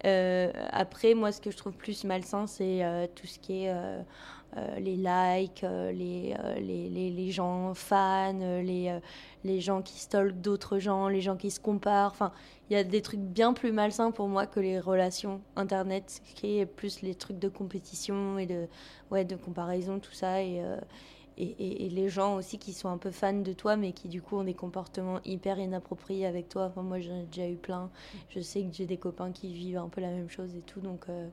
Après, 0.04 1.14
moi, 1.14 1.32
ce 1.32 1.40
que 1.40 1.50
je 1.50 1.56
trouve 1.56 1.72
plus 1.72 2.04
malsain, 2.04 2.46
c'est 2.46 3.10
tout 3.14 3.26
ce 3.26 3.38
qui 3.38 3.64
est 3.64 3.74
euh, 4.56 4.78
les 4.78 4.96
likes, 4.96 5.62
les, 5.62 6.34
les, 6.60 6.88
les, 6.88 7.10
les, 7.10 7.30
gens 7.30 7.74
fans, 7.74 8.32
les, 8.62 8.98
les 9.44 9.60
gens 9.60 9.82
qui 9.82 9.98
stalkent 9.98 10.40
d'autres 10.40 10.78
gens, 10.78 11.08
les 11.08 11.20
gens 11.20 11.36
qui 11.36 11.50
se 11.50 11.60
comparent. 11.60 12.12
Enfin, 12.12 12.32
il 12.70 12.74
y 12.74 12.76
a 12.76 12.84
des 12.84 13.02
trucs 13.02 13.20
bien 13.20 13.52
plus 13.52 13.72
malsains 13.72 14.10
pour 14.10 14.28
moi 14.28 14.46
que 14.46 14.60
les 14.60 14.78
relations 14.78 15.40
internet, 15.56 16.20
qui 16.34 16.58
est 16.58 16.66
plus 16.66 17.02
les 17.02 17.14
trucs 17.14 17.38
de 17.38 17.48
compétition 17.48 18.38
et 18.38 18.46
de, 18.46 18.68
ouais, 19.10 19.24
de 19.24 19.36
comparaison, 19.36 19.98
tout 19.98 20.12
ça. 20.12 20.42
Et, 20.42 20.62
euh, 20.62 20.76
et, 21.38 21.88
les 21.88 22.08
gens 22.08 22.36
aussi 22.36 22.58
qui 22.58 22.72
sont 22.72 22.88
un 22.88 22.98
peu 22.98 23.10
fans 23.10 23.32
de 23.32 23.52
toi, 23.52 23.76
mais 23.76 23.92
qui 23.92 24.08
du 24.08 24.20
coup 24.20 24.36
ont 24.36 24.44
des 24.44 24.54
comportements 24.54 25.20
hyper 25.24 25.58
inappropriés 25.58 26.26
avec 26.26 26.48
toi. 26.48 26.64
Enfin, 26.64 26.82
moi, 26.82 26.98
j'en 27.00 27.20
ai 27.20 27.26
déjà 27.26 27.48
eu 27.48 27.56
plein. 27.56 27.90
Je 28.28 28.40
sais 28.40 28.62
que 28.62 28.72
j'ai 28.72 28.86
des 28.86 28.96
copains 28.96 29.30
qui 29.32 29.52
vivent 29.54 29.78
un 29.78 29.88
peu 29.88 30.00
la 30.00 30.10
même 30.10 30.28
chose 30.28 30.54
et 30.56 30.62
tout. 30.62 30.80
Donc, 30.80 31.04
euh, 31.08 31.28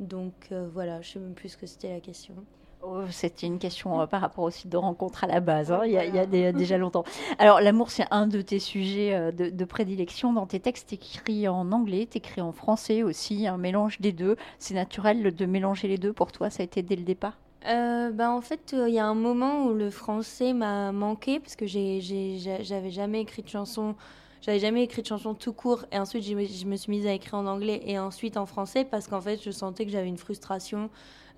donc 0.00 0.48
euh, 0.50 0.68
voilà, 0.72 1.00
je 1.02 1.10
sais 1.10 1.18
même 1.18 1.34
plus 1.34 1.50
ce 1.50 1.56
que 1.56 1.66
c'était 1.66 1.92
la 1.92 2.00
question. 2.00 2.34
Oh, 2.82 3.02
c'était 3.10 3.46
une 3.46 3.58
question 3.58 4.00
euh, 4.00 4.06
par 4.06 4.22
rapport 4.22 4.44
au 4.44 4.50
site 4.50 4.70
de 4.70 4.78
rencontre 4.78 5.24
à 5.24 5.26
la 5.26 5.40
base, 5.40 5.70
hein, 5.70 5.82
il 5.84 5.92
y 5.92 5.98
a, 5.98 6.52
déjà 6.52 6.78
longtemps. 6.78 7.04
Alors, 7.38 7.60
l'amour, 7.60 7.90
c'est 7.90 8.06
un 8.10 8.26
de 8.26 8.40
tes 8.40 8.58
sujets 8.58 9.14
euh, 9.14 9.32
de, 9.32 9.64
prédilection. 9.66 10.32
Dans 10.32 10.46
tes 10.46 10.60
textes, 10.60 10.92
écrits 10.94 11.46
en 11.46 11.72
anglais, 11.72 12.08
écris 12.14 12.40
en 12.40 12.52
français 12.52 13.02
aussi, 13.02 13.46
un 13.46 13.58
mélange 13.58 14.00
des 14.00 14.12
deux. 14.12 14.36
C'est 14.58 14.74
naturel 14.74 15.34
de 15.34 15.46
mélanger 15.46 15.88
les 15.88 15.98
deux 15.98 16.14
pour 16.14 16.32
toi 16.32 16.48
Ça 16.48 16.62
a 16.62 16.64
été 16.64 16.82
dès 16.82 16.96
le 16.96 17.02
départ? 17.02 17.36
Euh, 17.66 18.10
bah, 18.12 18.30
En 18.30 18.40
fait, 18.40 18.74
il 18.74 18.94
y 18.94 18.98
a 18.98 19.06
un 19.06 19.14
moment 19.14 19.66
où 19.66 19.74
le 19.74 19.90
français 19.90 20.54
m'a 20.54 20.90
manqué 20.90 21.38
parce 21.38 21.56
que 21.56 21.66
j'avais 21.66 22.90
jamais 22.90 23.20
écrit 23.20 23.42
de 23.42 23.48
chanson. 23.48 23.94
J'avais 24.42 24.58
jamais 24.58 24.84
écrit 24.84 25.02
de 25.02 25.06
chanson 25.06 25.34
tout 25.34 25.52
court 25.52 25.84
et 25.92 25.98
ensuite 25.98 26.24
je 26.24 26.34
me 26.34 26.76
suis 26.76 26.90
mise 26.90 27.06
à 27.06 27.12
écrire 27.12 27.34
en 27.34 27.46
anglais 27.46 27.82
et 27.84 27.98
ensuite 27.98 28.38
en 28.38 28.46
français 28.46 28.86
parce 28.86 29.06
qu'en 29.06 29.20
fait 29.20 29.42
je 29.42 29.50
sentais 29.50 29.84
que 29.84 29.92
j'avais 29.92 30.08
une 30.08 30.16
frustration 30.16 30.88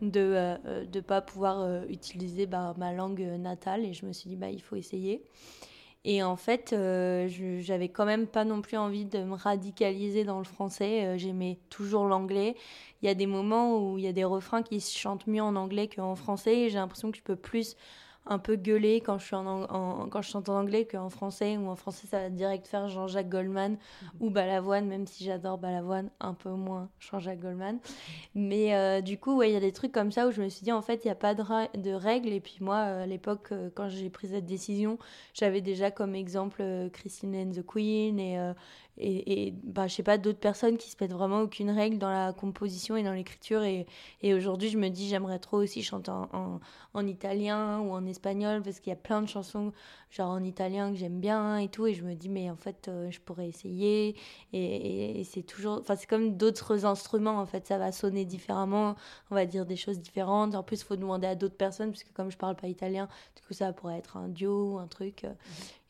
de 0.03 0.21
ne 0.21 0.35
euh, 0.35 0.57
euh, 0.67 1.03
pas 1.03 1.21
pouvoir 1.21 1.61
euh, 1.61 1.83
utiliser 1.89 2.47
bah, 2.47 2.75
ma 2.79 2.93
langue 2.93 3.21
natale 3.21 3.85
et 3.85 3.93
je 3.93 4.07
me 4.07 4.13
suis 4.13 4.31
dit 4.31 4.37
bah 4.37 4.51
il 4.51 4.63
faut 4.63 4.77
essayer. 4.77 5.25
Et 6.05 6.23
en 6.23 6.37
fait 6.37 6.75
j'avais 7.61 7.89
quand 7.89 8.05
même 8.05 8.29
pas 8.29 8.45
non 8.45 8.61
plus 8.61 8.77
envie 8.77 9.05
de 9.05 9.19
me 9.19 9.35
radicaliser 9.35 10.23
dans 10.23 10.39
le 10.39 10.45
français 10.45 11.17
j'aimais 11.19 11.59
toujours 11.71 12.07
l'anglais. 12.07 12.55
Il 13.03 13.07
y 13.07 13.09
a 13.09 13.15
des 13.15 13.27
moments 13.27 13.79
où 13.79 13.99
il 13.99 14.05
y 14.05 14.09
a 14.09 14.13
des 14.13 14.25
refrains 14.25 14.63
qui 14.63 14.81
se 14.81 14.97
chantent 14.97 15.27
mieux 15.27 15.43
en 15.43 15.57
anglais 15.57 15.89
qu'en 15.89 16.15
français 16.15 16.57
et 16.57 16.71
j'ai 16.71 16.79
l'impression 16.79 17.11
que 17.11 17.19
je 17.19 17.23
peux 17.23 17.37
plus 17.37 17.77
un 18.27 18.39
peu 18.39 18.57
gueuler 18.57 19.01
quand 19.01 19.19
je, 19.19 19.27
suis 19.27 19.35
en, 19.35 20.07
quand 20.09 20.23
je 20.23 20.31
chante 20.31 20.49
en 20.49 20.61
anglais 20.61 20.87
qu'en 20.87 21.11
français, 21.11 21.57
ou 21.57 21.69
en 21.69 21.77
français 21.77 22.07
ça 22.07 22.21
va 22.21 22.31
direct 22.31 22.67
faire 22.67 22.89
Jean-Jacques 22.89 23.29
Goldman 23.29 23.73
mhm. 23.73 24.09
ou 24.21 24.31
Balavoine, 24.31 24.87
même 24.87 25.07
si 25.07 25.25
j'adore 25.25 25.59
Balavoine, 25.59 26.11
un 26.21 26.35
peu 26.35 26.51
moins 26.51 26.89
Jean-Jacques 27.01 27.41
Goldman. 27.41 27.79
Mais 28.35 28.75
euh, 28.75 29.01
du 29.01 29.19
coup, 29.19 29.37
ouais, 29.37 29.51
il 29.51 29.55
y 29.55 29.57
a 29.57 29.61
des 29.61 29.73
trucs 29.73 29.93
comme 29.93 30.13
ça 30.13 30.29
où 30.29 30.31
je 30.31 30.41
me 30.41 30.49
suis 30.49 30.63
dit, 30.63 30.73
en 30.73 30.83
fait, 30.83 31.05
il 31.05 31.09
n'y 31.09 31.13
a 31.13 31.17
pas 31.17 31.35
de, 31.35 31.43
de, 31.79 31.91
règles. 31.91 32.29
Et 32.29 32.41
puis 32.41 32.59
moi, 32.61 32.77
euh, 32.77 33.03
à 33.03 33.07
l'époque, 33.07 33.49
euh, 33.53 33.71
quand 33.75 33.89
j'ai 33.89 34.11
pris 34.11 34.29
cette 34.29 34.47
décision, 34.47 34.99
j'avais 35.35 35.61
déjà 35.61 35.91
comme 35.91 36.15
exemple 36.15 36.63
Christine 36.93 37.35
and 37.35 37.51
the 37.53 37.67
Queen 37.67 38.21
et, 38.21 38.39
et, 38.99 39.47
et 39.47 39.55
bah, 39.65 39.87
je 39.87 39.95
sais 39.95 40.03
pas, 40.03 40.19
d'autres 40.19 40.39
personnes 40.39 40.77
qui 40.77 40.91
se 40.91 40.97
mettent 41.01 41.13
vraiment 41.13 41.41
aucune 41.41 41.71
règle 41.71 41.99
dans 41.99 42.11
la 42.11 42.33
composition 42.33 42.97
et 42.97 43.03
dans 43.03 43.13
l'écriture. 43.13 43.63
Et, 43.63 43.87
aujourd'hui, 44.35 44.69
je 44.69 44.79
me 44.79 44.89
dis, 44.89 45.09
j'aimerais 45.09 45.39
trop 45.39 45.57
aussi 45.57 45.83
chanter 45.83 46.11
en, 46.11 46.29
en, 46.33 46.61
en 46.95 47.07
italien 47.07 47.81
ou 47.81 47.93
en 47.93 48.05
espagnol 48.07 48.63
parce 48.63 48.81
qu'il 48.81 48.91
y 48.91 48.93
a 48.93 48.97
plein 48.97 49.23
de 49.23 49.29
chansons, 49.29 49.73
genre 50.11 50.31
en 50.31 50.43
italien, 50.43 50.91
que 50.91 50.99
j'aime 50.99 51.21
bien 51.21 51.57
et 51.57 51.69
tout. 51.69 51.87
Et 51.87 51.95
je 51.95 52.05
me 52.05 52.15
dis, 52.15 52.29
mais 52.29 52.51
en 52.51 52.57
fait, 52.57 52.89
euh, 52.89 53.11
je 53.11 53.21
pourrais 53.21 53.49
essayer. 53.49 54.15
Et, 54.53 55.25
c'est 55.25 55.43
toujours, 55.43 55.79
enfin, 55.81 55.97
c'est 55.97 56.09
comme 56.09 56.37
d'autres 56.37 56.85
instruments, 56.85 57.39
en 57.39 57.47
fait, 57.47 57.67
ça 57.67 57.79
va 57.79 57.93
sonner 57.93 58.25
différemment, 58.27 58.97
on 59.31 59.35
va 59.35 59.47
dire 59.47 59.65
des 59.65 59.77
choses 59.77 60.01
différentes. 60.01 60.55
En 60.55 60.63
plus, 60.63 60.81
il 60.81 60.85
faut 60.85 60.97
demander 60.97 61.27
à 61.27 61.35
d'autres 61.35 61.57
personnes, 61.57 61.91
puisque 61.91 62.13
comme 62.13 62.31
je 62.31 62.37
parle 62.37 62.57
pas 62.57 62.69
italien, 62.69 63.09
du 63.37 63.43
coup, 63.43 63.55
ça 63.55 63.73
pourrait 63.73 63.99
être 63.99 64.19
un 64.19 64.29
duo 64.29 64.75
ou 64.75 64.79
un 64.79 64.87
truc. 64.87 65.25
Euh, 65.25 65.33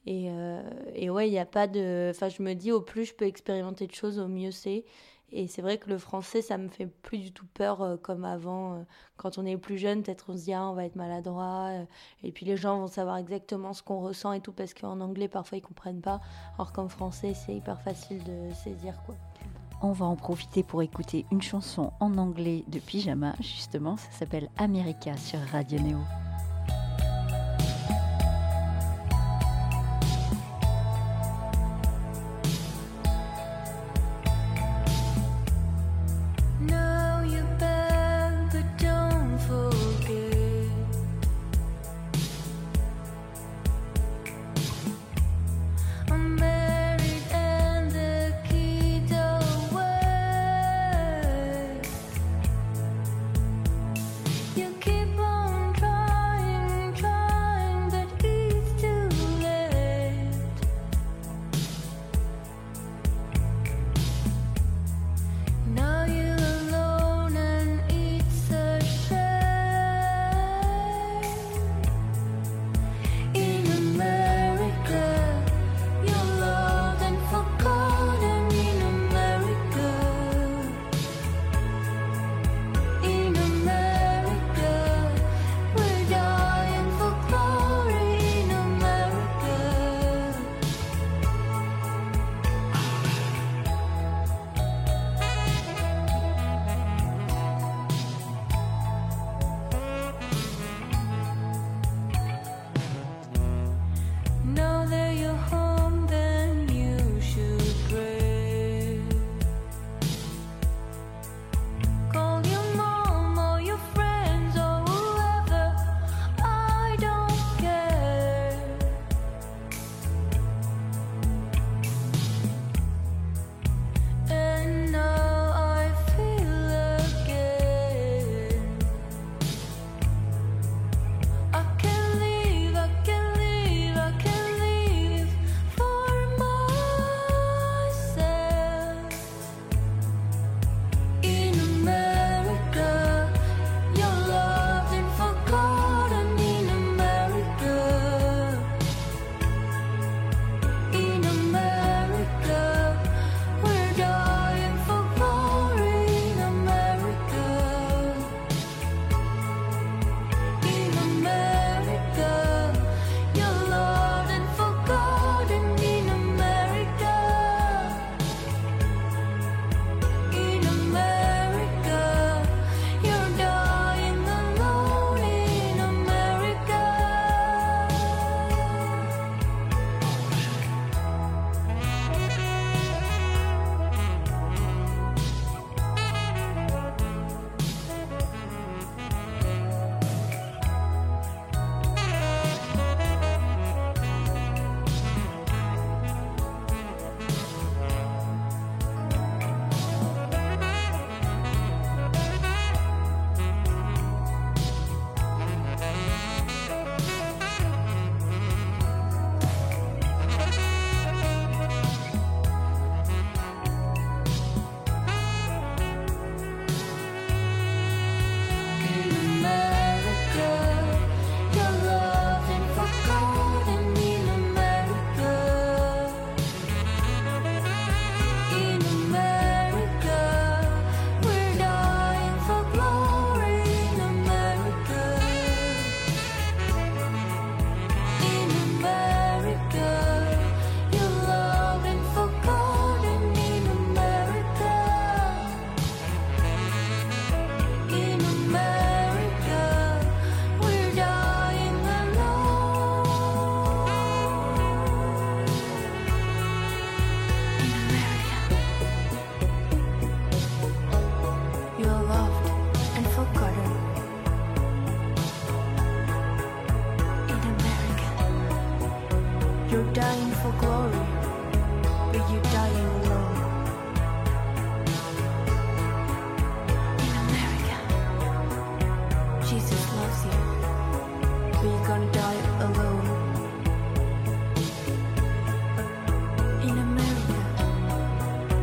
et 0.07 1.11
ouais, 1.11 1.29
il 1.29 1.33
n'y 1.33 1.39
a 1.39 1.47
pas 1.47 1.67
de. 1.67 2.11
Enfin, 2.11 2.29
je 2.29 2.43
me 2.43 2.55
dis, 2.55 2.73
au 2.73 2.81
plus 2.81 3.05
je 3.07 3.15
peux 3.15 3.27
expérimenter 3.27 3.87
de 3.87 3.95
choses, 3.95 4.19
au 4.19 4.29
mieux 4.29 4.51
c'est. 4.51 4.85
Et 5.33 5.47
c'est 5.47 5.63
vrai 5.63 5.79
que 5.79 5.89
le 5.89 5.97
français, 5.97 6.43
ça 6.43 6.59
me 6.59 6.69
fait 6.69 6.87
plus 6.87 7.19
du 7.19 7.33
tout 7.33 7.47
peur 7.55 7.81
euh, 7.81 7.97
comme 7.97 8.25
avant. 8.25 8.75
Euh, 8.75 8.83
quand 9.17 9.39
on 9.39 9.47
est 9.47 9.57
plus 9.57 9.79
jeune, 9.79 10.03
peut-être 10.03 10.27
on 10.29 10.37
se 10.37 10.45
dit, 10.45 10.53
ah, 10.53 10.69
on 10.69 10.75
va 10.75 10.85
être 10.85 10.97
maladroit. 10.97 11.69
euh, 11.71 11.85
et 12.23 12.33
puis 12.33 12.45
les 12.45 12.57
gens 12.57 12.79
vont 12.79 12.87
savoir 12.87 13.17
exactement 13.17 13.73
ce 13.73 13.83
qu'on 13.83 14.01
ressent 14.01 14.33
et 14.33 14.41
tout, 14.41 14.53
parce 14.53 14.75
qu'en 14.75 15.01
anglais, 15.01 15.29
parfois, 15.29 15.57
ils 15.59 15.63
comprennent 15.63 16.03
pas. 16.03 16.21
Alors 16.55 16.73
qu'en 16.73 16.89
français, 16.89 17.33
c'est 17.33 17.55
hyper 17.55 17.81
facile 17.81 18.23
de 18.25 18.53
saisir, 18.55 18.95
quoi. 19.07 19.17
On 19.81 19.93
va 19.93 20.07
en 20.07 20.17
profiter 20.17 20.63
pour 20.63 20.83
écouter 20.83 21.25
une 21.33 21.43
chanson 21.43 21.93
en 21.99 22.17
anglais 22.19 22.65
de 22.69 22.79
Pyjama, 22.79 23.35
justement. 23.41 23.97
Ça 23.97 24.11
s'appelle 24.13 24.49
America 24.59 25.17
sur 25.17 25.41
Radio 25.51 25.81
Néo. 25.81 25.99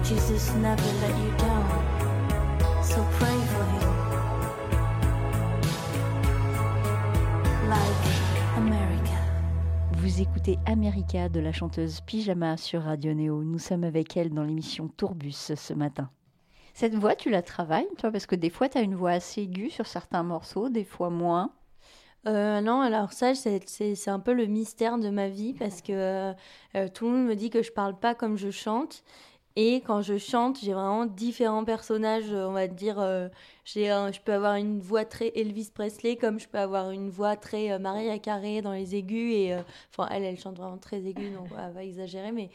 Jesus 0.10 0.51
never 0.56 0.82
let 1.01 1.16
you 1.20 1.30
down. 1.38 1.70
So 2.82 3.06
pray 3.20 3.38
for 3.54 3.63
him. 3.63 3.89
Like 7.70 8.58
America. 8.58 9.20
Vous 9.98 10.20
écoutez 10.20 10.58
America 10.66 11.30
de 11.30 11.39
la 11.39 11.51
chanteuse 11.51 12.01
Pyjama 12.01 12.58
sur 12.58 12.82
Radio 12.82 13.13
Néo. 13.13 13.44
Nous 13.44 13.60
sommes 13.60 13.84
avec 13.84 14.18
elle 14.18 14.34
dans 14.34 14.42
l'émission 14.42 14.88
Tourbus 14.88 15.54
ce 15.56 15.74
matin. 15.75 16.10
Cette 16.74 16.96
voix, 16.96 17.16
tu 17.16 17.30
la 17.30 17.44
travailles, 17.44 17.86
toi, 18.00 18.12
parce 18.12 18.25
que 18.25 18.36
des 18.36 18.50
fois, 18.50 18.68
tu 18.68 18.80
as 18.80 18.82
une 18.82 18.96
voix 18.96 19.12
assez 19.12 19.44
aiguë 19.44 19.70
sur 19.70 19.86
certains 19.86 20.24
morceaux, 20.24 20.70
des 20.70 20.86
fois 20.86 21.12
moins. 21.12 21.51
Euh, 22.28 22.62
non, 22.62 22.82
alors 22.82 23.13
ça, 23.13 23.34
c'est 23.36 24.08
un 24.08 24.20
peu 24.20 24.34
le 24.34 24.48
mystère 24.48 24.98
de 24.98 25.10
ma 25.10 25.30
vie 25.30 25.54
parce 25.54 25.82
que 25.82 25.94
euh, 25.94 26.34
euh, 26.75 26.88
tout 26.94 27.06
le 27.06 27.12
monde 27.12 27.28
me 27.28 27.36
dit 27.36 27.50
que 27.50 27.62
je 27.62 27.72
parle 27.72 27.98
pas 27.98 28.16
comme 28.16 28.38
je 28.38 28.50
chante. 28.50 29.04
Et 29.62 29.82
quand 29.86 30.01
je 30.01 30.18
chante, 30.18 30.58
j'ai 30.63 30.72
vraiment 30.72 31.06
différents 31.06 31.66
personnages. 31.66 32.32
euh, 32.32 32.48
On 32.48 32.54
va 32.54 32.68
dire, 32.68 32.98
euh, 32.98 33.28
je 33.66 34.20
peux 34.22 34.32
avoir 34.32 34.56
une 34.56 34.80
voix 34.80 35.04
très 35.04 35.34
Elvis 35.36 35.70
Presley, 35.74 36.16
comme 36.16 36.39
je 36.39 36.48
peux 36.48 36.58
avoir 36.60 36.92
une 36.92 37.10
voix 37.10 37.36
très 37.36 37.70
euh, 37.74 37.78
Mariah 37.78 38.20
Carey 38.20 38.62
dans 38.62 38.72
les 38.72 38.96
aigus. 38.96 39.34
Et 39.34 39.54
enfin, 39.92 40.08
elle, 40.13 40.24
elle 40.24 40.39
chante 40.39 40.58
vraiment 40.58 40.78
très 40.78 41.06
aiguë, 41.06 41.32
donc 41.32 41.50
elle 41.58 41.74
va 41.74 41.84
exagérer. 41.84 42.32
Mais 42.32 42.50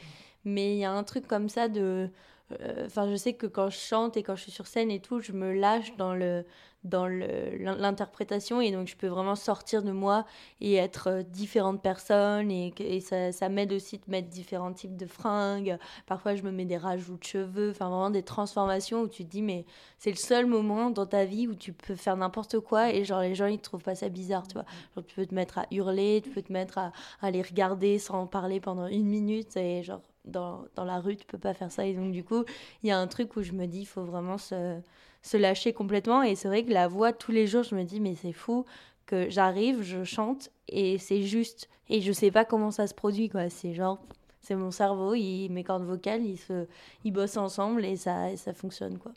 mais 0.47 0.77
il 0.77 0.79
y 0.79 0.85
a 0.85 0.93
un 0.93 1.05
truc 1.05 1.27
comme 1.27 1.51
ça 1.51 1.69
de. 1.69 2.09
Euh, 2.53 2.87
Enfin, 2.87 3.11
je 3.11 3.17
sais 3.17 3.35
que 3.35 3.47
quand 3.47 3.71
je 3.71 3.79
chante 3.79 4.17
et 4.17 4.23
quand 4.23 4.37
je 4.37 4.43
suis 4.43 4.53
sur 4.53 4.67
scène 4.67 4.91
et 4.91 5.01
tout, 5.01 5.21
je 5.21 5.33
me 5.33 5.53
lâche 5.53 5.97
dans 5.97 6.15
le 6.15 6.45
dans 6.85 7.07
l'interprétation 7.07 8.61
et 8.61 8.71
donc 8.71 8.89
je 8.89 8.97
peux 8.97 9.07
vraiment 9.07 9.37
sortir 9.37 9.83
de 9.83 9.91
moi 9.91 10.27
et 10.61 10.75
être 10.75 11.09
euh, 11.09 11.23
différentes 11.23 11.83
personnes 11.83 12.51
et, 12.51 13.01
ça, 13.01 13.33
ça 13.33 13.49
m'aide 13.49 13.73
aussi 13.73 13.99
de 13.99 14.05
mettre 14.09 14.29
différents 14.29 14.73
types 14.73 14.97
de 14.97 15.07
fringues. 15.07 15.79
Parfois 16.07 16.37
je 16.37 16.43
me 16.43 16.51
mets 16.53 16.67
des 16.67 16.77
rajouts 16.77 17.17
de 17.17 17.25
cheveux, 17.25 17.71
enfin 17.71 17.89
vraiment 17.89 18.11
des 18.11 18.23
transformations 18.23 19.03
où 19.03 19.09
tu 19.09 19.25
te 19.25 19.31
dis 19.31 19.43
mais 19.43 19.65
c'est 19.99 20.11
le 20.11 20.17
seul 20.17 20.47
moment 20.47 20.91
dans 20.91 21.07
ta 21.07 21.25
vie 21.25 21.49
où 21.49 21.55
tu 21.55 21.73
peux 21.73 21.97
faire 21.97 22.17
n'importe 22.17 22.61
quoi 22.61 22.93
et 22.93 23.05
genre 23.05 23.21
les 23.21 23.35
gens 23.35 23.47
ils 23.47 23.59
trouvent 23.61 23.83
pas 23.83 23.95
ça 23.95 24.11
bizarre, 24.11 24.47
tu 24.47 24.55
vois. 24.55 24.67
Genre 24.95 25.05
tu 25.07 25.15
peux 25.15 25.27
te 25.27 25.35
mettre 25.35 25.59
à 25.59 25.67
hurler, 25.71 26.21
tu 26.23 26.31
peux 26.31 26.43
te 26.43 26.53
mettre 26.53 26.77
à, 26.79 26.93
à 27.23 27.31
les 27.31 27.43
regarder 27.43 27.99
sans 27.99 28.27
parler 28.27 28.61
pendant 28.61 28.87
une 28.89 29.07
minute 29.07 29.57
et 29.57 29.83
genre 29.83 30.03
dans, 30.25 30.65
la 30.77 31.01
rue 31.01 31.17
tu 31.17 31.27
peux 31.27 31.39
pas 31.39 31.55
faire 31.55 31.71
ça 31.71 31.85
et 31.85 31.95
donc 31.95 32.13
du 32.13 32.25
coup 32.25 32.45
il 32.83 32.89
y 32.89 32.93
a 32.93 32.99
un 32.99 33.07
truc 33.07 33.37
où 33.37 33.43
je 33.43 33.53
me 33.53 33.67
dis 33.67 33.81
il 33.81 33.87
faut 33.87 34.05
vraiment 34.05 34.39
se 35.25 35.37
lâcher 35.37 35.73
complètement. 35.73 36.23
Et 36.23 36.37
c'est 36.37 36.49
vrai 36.49 36.63
que 36.65 36.73
la 36.73 36.87
voix, 36.87 37.13
tous 37.13 37.33
les 37.33 37.47
jours, 37.47 37.65
je 37.65 37.75
me 37.75 37.83
dis, 37.83 38.01
mais 38.01 38.15
c'est 38.15 38.33
fou 38.33 38.65
que 39.07 39.29
j'arrive, 39.31 39.83
je 39.83 40.05
chante 40.05 40.51
et 40.69 40.99
c'est 40.99 41.23
juste. 41.23 41.69
Et 41.89 42.01
je 42.01 42.13
sais 42.13 42.31
pas 42.31 42.45
comment 42.45 42.71
ça 42.71 42.87
se 42.87 42.95
produit, 42.95 43.29
quoi. 43.29 43.51
C'est 43.51 43.75
genre, 43.75 44.01
c'est 44.41 44.55
mon 44.55 44.71
cerveau, 44.71 45.13
mes 45.13 45.65
cordes 45.65 45.85
vocales, 45.85 46.25
ils, 46.25 46.39
se, 46.39 46.67
ils 47.05 47.11
bossent 47.11 47.37
ensemble 47.37 47.85
et 47.85 47.97
ça, 47.97 48.31
et 48.31 48.37
ça 48.37 48.55
fonctionne, 48.55 48.99
quoi. 48.99 49.13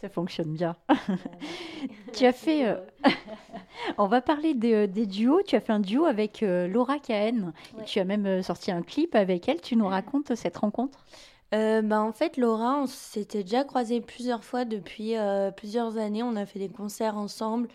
Ça 0.00 0.08
fonctionne 0.10 0.52
bien. 0.54 0.76
tu 2.12 2.26
as 2.26 2.32
fait. 2.32 2.66
euh, 2.66 2.76
On 3.98 4.06
va 4.08 4.20
parler 4.20 4.54
de- 4.54 4.86
des 4.86 5.06
duos. 5.06 5.42
Tu 5.46 5.56
as 5.56 5.60
fait 5.60 5.72
un 5.72 5.80
duo 5.80 6.04
avec 6.04 6.42
euh, 6.42 6.68
Laura 6.68 6.98
Cahen. 6.98 7.52
Et 7.80 7.84
Tu 7.84 7.98
as 7.98 8.04
même 8.04 8.26
euh, 8.26 8.42
sorti 8.42 8.70
un 8.70 8.82
clip 8.82 9.14
avec 9.14 9.48
elle. 9.48 9.60
Tu 9.60 9.76
nous 9.76 9.86
racontes 9.88 10.34
cette 10.34 10.56
rencontre? 10.58 11.06
Euh, 11.54 11.82
bah, 11.82 12.00
en 12.00 12.12
fait, 12.12 12.36
Laura, 12.36 12.78
on 12.82 12.86
s'était 12.86 13.42
déjà 13.42 13.64
croisés 13.64 14.00
plusieurs 14.00 14.44
fois 14.44 14.64
depuis 14.64 15.16
euh, 15.16 15.50
plusieurs 15.50 15.96
années. 15.96 16.22
On 16.22 16.36
a 16.36 16.46
fait 16.46 16.58
des 16.58 16.68
concerts 16.68 17.16
ensemble. 17.16 17.68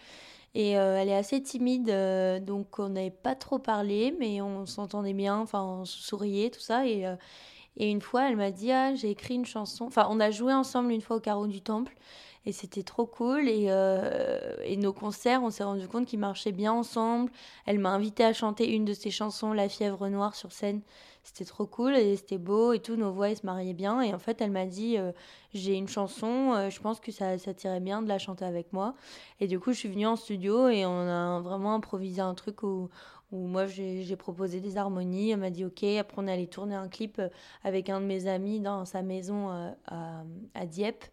Et 0.56 0.78
euh, 0.78 0.98
elle 0.98 1.10
est 1.10 1.16
assez 1.16 1.42
timide, 1.44 1.90
euh, 1.90 2.40
donc 2.40 2.80
on 2.80 2.90
n'avait 2.90 3.12
pas 3.12 3.36
trop 3.36 3.60
parlé, 3.60 4.16
mais 4.20 4.42
on 4.42 4.66
s'entendait 4.66 5.14
bien, 5.14 5.38
enfin 5.38 5.62
on 5.64 5.86
souriait, 5.86 6.50
tout 6.50 6.62
ça. 6.62 6.88
Et, 6.88 7.06
euh, 7.08 7.16
et 7.78 7.90
une 7.90 8.02
fois, 8.02 8.30
elle 8.30 8.38
m'a 8.38 8.52
dit, 8.52 8.72
ah, 8.72 8.96
j'ai 8.96 9.10
écrit 9.10 9.36
une 9.36 9.46
chanson. 9.46 9.86
Enfin, 9.86 10.08
on 10.10 10.20
a 10.20 10.32
joué 10.32 10.54
ensemble 10.54 10.92
une 10.92 11.02
fois 11.02 11.18
au 11.18 11.20
Carreau 11.20 11.48
du 11.48 11.62
Temple, 11.62 11.94
et 12.46 12.52
c'était 12.52 12.84
trop 12.84 13.06
cool. 13.06 13.50
Et, 13.50 13.66
euh, 13.70 14.76
nos 14.78 14.94
concerts, 14.94 15.42
on 15.44 15.50
s'est 15.50 15.64
rendu 15.64 15.88
compte 15.88 16.06
qu'ils 16.06 16.20
marchaient 16.20 16.52
bien 16.52 16.72
ensemble. 16.72 17.32
Elle 17.66 17.80
m'a 17.80 17.90
invité 17.90 18.24
à 18.24 18.34
chanter 18.34 18.72
une 18.74 18.86
de 18.86 18.94
ses 18.94 19.12
chansons, 19.12 19.54
La 19.54 19.68
fièvre 19.70 20.08
noire, 20.10 20.36
sur 20.36 20.52
scène. 20.52 20.82
C'était 21.24 21.46
trop 21.46 21.66
cool 21.66 21.96
et 21.96 22.16
c'était 22.18 22.38
beau 22.38 22.72
et 22.72 22.80
tout, 22.80 22.96
nos 22.96 23.12
voix 23.12 23.32
elles 23.32 23.38
se 23.38 23.46
mariaient 23.48 23.74
bien. 23.74 24.00
Et 24.02 24.14
en 24.14 24.20
fait, 24.20 24.42
elle 24.42 24.52
m'a 24.52 24.68
dit 24.68 25.00
euh, 25.00 25.12
J'ai 25.56 25.74
une 25.74 25.88
chanson, 25.88 26.54
euh, 26.54 26.70
je 26.70 26.80
pense 26.80 27.00
que 27.00 27.12
ça, 27.12 27.40
ça 27.40 27.54
tirait 27.56 27.80
bien 27.80 28.04
de 28.04 28.08
la 28.08 28.20
chanter 28.20 28.46
avec 28.46 28.72
moi. 28.74 28.94
Et 29.40 29.48
du 29.48 29.60
coup, 29.60 29.74
je 29.74 29.80
suis 29.80 29.90
venue 29.90 30.06
en 30.06 30.16
studio 30.16 30.68
et 30.68 30.86
on 30.86 31.00
a 31.00 31.40
vraiment 31.40 31.74
improvisé 31.74 32.22
un 32.22 32.36
truc 32.36 32.62
où, 32.62 32.90
où 33.36 33.48
moi 33.48 33.66
j'ai 33.68 34.16
proposé 34.16 34.60
des 34.60 34.78
harmonies. 34.78 35.32
Elle 35.32 35.40
m'a 35.40 35.50
dit 35.50 35.66
Ok. 35.66 35.84
Après, 35.84 36.22
on 36.22 36.28
allé 36.28 36.48
tourner 36.48 36.76
un 36.76 36.88
clip 36.88 37.20
euh, 37.20 37.30
avec 37.64 37.90
un 37.90 38.00
de 38.02 38.06
mes 38.06 38.28
amis 38.28 38.60
dans 38.60 38.86
sa 38.86 39.02
maison 39.02 39.52
euh, 39.52 39.72
à, 39.88 40.24
à 40.54 40.66
Dieppe. 40.66 41.06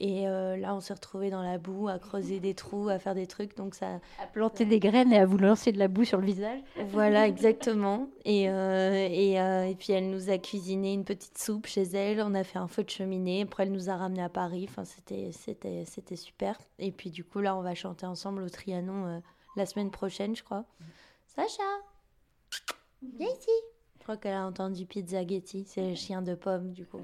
Et 0.00 0.26
euh, 0.26 0.56
là, 0.56 0.74
on 0.74 0.80
s'est 0.80 0.94
retrouvés 0.94 1.28
dans 1.28 1.42
la 1.42 1.58
boue, 1.58 1.88
à 1.88 1.98
creuser 1.98 2.40
des 2.40 2.54
trous, 2.54 2.88
à 2.88 2.98
faire 2.98 3.14
des 3.14 3.26
trucs. 3.26 3.54
Donc, 3.54 3.74
ça, 3.74 4.00
À 4.18 4.26
planter 4.32 4.64
des 4.64 4.80
graines 4.80 5.12
et 5.12 5.18
à 5.18 5.26
vous 5.26 5.36
lancer 5.36 5.72
de 5.72 5.78
la 5.78 5.88
boue 5.88 6.04
sur 6.04 6.18
le 6.18 6.24
visage 6.24 6.58
voilà, 6.88 7.28
exactement. 7.28 8.08
Et, 8.24 8.48
euh, 8.48 9.06
et, 9.10 9.38
euh, 9.38 9.66
et 9.66 9.74
puis 9.74 9.92
elle 9.92 10.08
nous 10.08 10.30
a 10.30 10.38
cuisiné 10.38 10.94
une 10.94 11.04
petite 11.04 11.36
soupe 11.36 11.66
chez 11.66 11.82
elle. 11.82 12.22
On 12.22 12.34
a 12.34 12.44
fait 12.44 12.58
un 12.58 12.66
feu 12.66 12.82
de 12.82 12.88
cheminée. 12.88 13.42
Après, 13.42 13.64
elle 13.64 13.72
nous 13.72 13.90
a 13.90 13.96
ramenés 13.96 14.22
à 14.22 14.30
Paris. 14.30 14.66
Enfin, 14.70 14.86
c'était, 14.86 15.32
c'était, 15.32 15.84
c'était 15.84 16.16
super. 16.16 16.56
Et 16.78 16.92
puis 16.92 17.10
du 17.10 17.22
coup, 17.22 17.40
là, 17.40 17.54
on 17.54 17.60
va 17.60 17.74
chanter 17.74 18.06
ensemble 18.06 18.42
au 18.42 18.48
Trianon 18.48 19.20
la 19.56 19.66
semaine 19.66 19.90
prochaine, 19.90 20.34
je 20.34 20.42
crois. 20.42 20.64
Sacha, 21.48 21.62
viens 23.02 23.28
ici. 23.28 23.50
Je 23.98 24.02
crois 24.04 24.16
qu'elle 24.16 24.34
a 24.34 24.46
entendu 24.46 24.86
Pizza 24.86 25.26
Getty. 25.26 25.64
C'est 25.66 25.88
le 25.90 25.94
chien 25.94 26.22
de 26.22 26.34
pomme, 26.34 26.72
du 26.72 26.86
coup. 26.86 27.00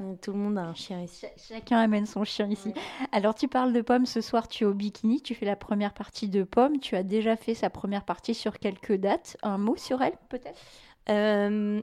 Donc, 0.00 0.20
tout 0.20 0.32
le 0.32 0.38
monde 0.38 0.58
a 0.58 0.62
un 0.62 0.74
chien 0.74 1.00
ici. 1.02 1.20
Ch- 1.20 1.32
Chacun 1.38 1.78
amène 1.78 2.06
son 2.06 2.24
chien 2.24 2.48
ici. 2.50 2.74
Alors, 3.12 3.34
tu 3.34 3.46
parles 3.46 3.72
de 3.72 3.80
Pomme 3.80 4.06
ce 4.06 4.20
soir, 4.20 4.48
tu 4.48 4.64
es 4.64 4.66
au 4.66 4.74
bikini, 4.74 5.22
tu 5.22 5.34
fais 5.36 5.46
la 5.46 5.54
première 5.56 5.94
partie 5.94 6.28
de 6.28 6.42
Pomme. 6.42 6.80
Tu 6.80 6.96
as 6.96 7.04
déjà 7.04 7.36
fait 7.36 7.54
sa 7.54 7.70
première 7.70 8.04
partie 8.04 8.34
sur 8.34 8.58
quelques 8.58 8.94
dates. 8.94 9.36
Un 9.42 9.58
mot 9.58 9.76
sur 9.76 10.02
elle, 10.02 10.16
peut-être? 10.28 10.60
Euh, 11.08 11.80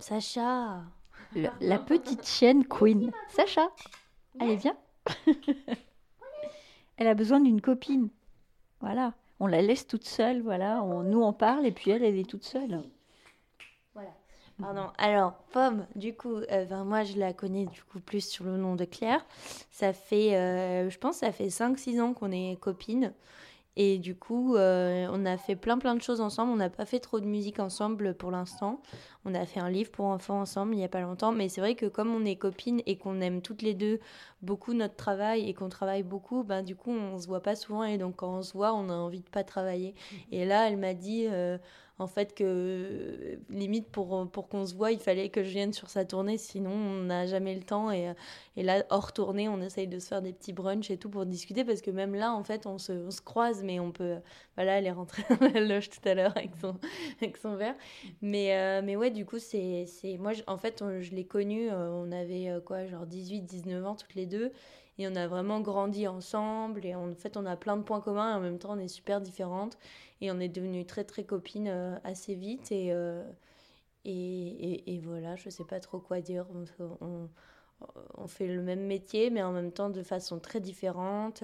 Sacha. 0.00 0.82
Le- 1.34 1.48
La 1.60 1.78
petite 1.78 2.26
chienne 2.26 2.64
Queen. 2.66 3.12
Sacha, 3.28 3.68
allez, 4.40 4.56
viens. 4.56 4.76
elle 6.96 7.06
a 7.06 7.14
besoin 7.14 7.40
d'une 7.40 7.60
copine. 7.60 8.08
Voilà. 8.80 9.14
On 9.44 9.48
la 9.48 9.60
laisse 9.60 9.88
toute 9.88 10.04
seule, 10.04 10.40
voilà. 10.40 10.84
On, 10.84 11.02
nous, 11.02 11.20
on 11.20 11.32
parle 11.32 11.66
et 11.66 11.72
puis 11.72 11.90
elle, 11.90 12.04
est 12.04 12.30
toute 12.30 12.44
seule. 12.44 12.80
Pardon. 14.60 14.86
Alors, 14.98 15.32
Pomme, 15.50 15.84
du 15.96 16.14
coup, 16.14 16.36
euh, 16.36 16.64
ben, 16.66 16.84
moi, 16.84 17.02
je 17.02 17.18
la 17.18 17.32
connais 17.32 17.66
du 17.66 17.82
coup 17.82 17.98
plus 17.98 18.24
sur 18.24 18.44
le 18.44 18.56
nom 18.56 18.76
de 18.76 18.84
Claire. 18.84 19.26
Ça 19.72 19.92
fait, 19.92 20.36
euh, 20.36 20.88
je 20.90 20.96
pense, 20.96 21.16
ça 21.16 21.32
fait 21.32 21.48
5-6 21.48 22.00
ans 22.00 22.12
qu'on 22.14 22.30
est 22.30 22.56
copines. 22.60 23.12
Et 23.76 23.98
du 23.98 24.14
coup, 24.14 24.54
euh, 24.56 25.08
on 25.10 25.24
a 25.24 25.38
fait 25.38 25.56
plein 25.56 25.78
plein 25.78 25.94
de 25.94 26.02
choses 26.02 26.20
ensemble. 26.20 26.52
On 26.52 26.56
n'a 26.56 26.68
pas 26.68 26.84
fait 26.84 27.00
trop 27.00 27.20
de 27.20 27.26
musique 27.26 27.58
ensemble 27.58 28.14
pour 28.14 28.30
l'instant. 28.30 28.80
On 29.24 29.34
a 29.34 29.46
fait 29.46 29.60
un 29.60 29.70
livre 29.70 29.90
pour 29.90 30.04
enfants 30.06 30.40
ensemble 30.40 30.74
il 30.74 30.78
n'y 30.78 30.84
a 30.84 30.88
pas 30.88 31.00
longtemps. 31.00 31.32
Mais 31.32 31.48
c'est 31.48 31.60
vrai 31.62 31.74
que 31.74 31.86
comme 31.86 32.14
on 32.14 32.24
est 32.24 32.36
copines 32.36 32.82
et 32.86 32.96
qu'on 32.96 33.20
aime 33.20 33.40
toutes 33.40 33.62
les 33.62 33.74
deux 33.74 33.98
beaucoup 34.42 34.74
notre 34.74 34.96
travail 34.96 35.48
et 35.48 35.54
qu'on 35.54 35.70
travaille 35.70 36.02
beaucoup, 36.02 36.42
ben, 36.44 36.62
du 36.62 36.76
coup, 36.76 36.90
on 36.90 37.18
se 37.18 37.26
voit 37.26 37.42
pas 37.42 37.56
souvent. 37.56 37.84
Et 37.84 37.96
donc, 37.96 38.16
quand 38.16 38.38
on 38.38 38.42
se 38.42 38.52
voit, 38.52 38.74
on 38.74 38.90
a 38.90 38.94
envie 38.94 39.20
de 39.20 39.30
pas 39.30 39.44
travailler. 39.44 39.94
Et 40.30 40.44
là, 40.44 40.68
elle 40.68 40.76
m'a 40.76 40.94
dit... 40.94 41.26
euh, 41.28 41.56
en 42.02 42.06
fait 42.06 42.34
que 42.34 43.38
limite 43.48 43.88
pour, 43.88 44.28
pour 44.30 44.48
qu'on 44.48 44.66
se 44.66 44.74
voit, 44.74 44.92
il 44.92 44.98
fallait 44.98 45.28
que 45.28 45.42
je 45.42 45.50
vienne 45.50 45.72
sur 45.72 45.88
sa 45.88 46.04
tournée, 46.04 46.38
sinon 46.38 46.70
on 46.72 47.02
n'a 47.04 47.26
jamais 47.26 47.54
le 47.54 47.62
temps. 47.62 47.90
Et, 47.90 48.12
et 48.56 48.62
là, 48.62 48.84
hors 48.90 49.12
tournée, 49.12 49.48
on 49.48 49.60
essaye 49.62 49.86
de 49.86 49.98
se 49.98 50.08
faire 50.08 50.20
des 50.20 50.32
petits 50.32 50.52
brunchs 50.52 50.90
et 50.90 50.98
tout 50.98 51.08
pour 51.08 51.24
discuter, 51.24 51.64
parce 51.64 51.80
que 51.80 51.90
même 51.90 52.14
là, 52.14 52.34
en 52.34 52.44
fait, 52.44 52.66
on 52.66 52.78
se, 52.78 52.92
on 52.92 53.10
se 53.10 53.20
croise, 53.22 53.62
mais 53.62 53.80
on 53.80 53.92
peut... 53.92 54.16
Voilà, 54.56 54.78
elle 54.78 54.86
est 54.86 54.92
rentrée 54.92 55.22
dans 55.40 55.48
la 55.48 55.60
loge 55.60 55.88
tout 55.88 56.06
à 56.06 56.14
l'heure 56.14 56.36
avec 56.36 56.50
son, 56.60 56.74
avec 57.20 57.38
son 57.38 57.56
verre. 57.56 57.76
Mais, 58.20 58.56
euh, 58.56 58.82
mais 58.84 58.96
ouais, 58.96 59.10
du 59.10 59.24
coup, 59.24 59.38
c'est... 59.38 59.86
moi, 60.18 60.32
en 60.46 60.58
fait, 60.58 60.84
je 61.00 61.10
l'ai 61.12 61.24
connue, 61.24 61.70
euh, 61.70 61.90
on 61.92 62.12
avait 62.12 62.50
euh, 62.50 62.60
quoi, 62.60 62.86
genre 62.86 63.06
18, 63.06 63.42
19 63.42 63.86
ans 63.86 63.94
toutes 63.94 64.14
les 64.14 64.26
deux. 64.26 64.52
Et 64.98 65.08
on 65.08 65.14
a 65.16 65.26
vraiment 65.26 65.60
grandi 65.60 66.06
ensemble. 66.06 66.84
Et 66.84 66.94
en 66.94 67.14
fait, 67.14 67.36
on 67.36 67.46
a 67.46 67.56
plein 67.56 67.76
de 67.76 67.82
points 67.82 68.00
communs. 68.00 68.32
Et 68.32 68.34
en 68.34 68.40
même 68.40 68.58
temps, 68.58 68.72
on 68.72 68.78
est 68.78 68.88
super 68.88 69.20
différentes. 69.20 69.78
Et 70.20 70.30
on 70.30 70.38
est 70.40 70.48
devenues 70.48 70.86
très, 70.86 71.04
très 71.04 71.24
copines 71.24 71.68
euh, 71.68 71.96
assez 72.04 72.34
vite. 72.34 72.72
Et, 72.72 72.92
euh, 72.92 73.24
et, 74.04 74.12
et, 74.12 74.94
et 74.94 74.98
voilà, 75.00 75.36
je 75.36 75.48
sais 75.50 75.64
pas 75.64 75.80
trop 75.80 75.98
quoi 75.98 76.20
dire. 76.20 76.46
On, 77.00 77.28
fait 78.28 78.46
le 78.46 78.62
même 78.62 78.86
métier, 78.86 79.30
mais 79.30 79.42
en 79.42 79.52
même 79.52 79.72
temps 79.72 79.90
de 79.90 80.02
façon 80.02 80.38
très 80.38 80.60
différente. 80.60 81.42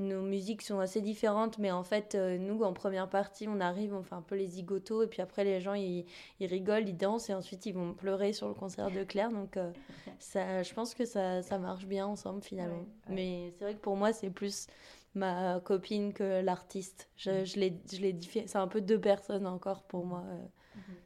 Nos 0.00 0.22
musiques 0.22 0.62
sont 0.62 0.78
assez 0.80 1.00
différentes, 1.02 1.58
mais 1.58 1.70
en 1.70 1.82
fait, 1.84 2.14
euh, 2.14 2.38
nous, 2.38 2.62
en 2.62 2.72
première 2.72 3.08
partie, 3.08 3.46
on 3.46 3.60
arrive, 3.60 3.94
on 3.94 4.02
fait 4.02 4.14
un 4.14 4.22
peu 4.22 4.34
les 4.34 4.46
zigotos, 4.46 5.02
et 5.02 5.06
puis 5.06 5.20
après, 5.22 5.44
les 5.44 5.60
gens, 5.60 5.74
ils, 5.74 6.06
ils 6.40 6.46
rigolent, 6.46 6.88
ils 6.88 6.96
dansent, 6.96 7.28
et 7.28 7.34
ensuite, 7.34 7.66
ils 7.66 7.74
vont 7.74 7.92
pleurer 7.92 8.32
sur 8.32 8.48
le 8.48 8.54
concert 8.54 8.90
de 8.90 9.04
Claire. 9.04 9.30
Donc, 9.30 9.56
euh, 9.58 9.70
ça, 10.18 10.62
je 10.62 10.72
pense 10.74 10.94
que 10.94 11.04
ça, 11.04 11.42
ça 11.42 11.58
marche 11.58 11.84
bien 11.86 12.06
ensemble, 12.06 12.42
finalement. 12.42 12.84
Mais 13.14 13.52
c'est 13.58 13.64
vrai 13.64 13.74
que 13.74 13.80
pour 13.80 13.96
moi, 13.96 14.12
c'est 14.14 14.30
plus 14.30 14.66
ma 15.14 15.60
copine 15.60 16.12
que 16.14 16.40
l'artiste. 16.40 17.08
Je, 17.16 17.44
je 17.44 17.58
l'ai 17.60 17.76
je 17.92 17.98
l'ai 18.00 18.12
diffé- 18.12 18.46
C'est 18.46 18.58
un 18.58 18.68
peu 18.68 18.80
deux 18.80 19.00
personnes 19.00 19.46
encore 19.46 19.82
pour 19.82 20.06
moi, 20.06 20.22
euh, 20.26 20.46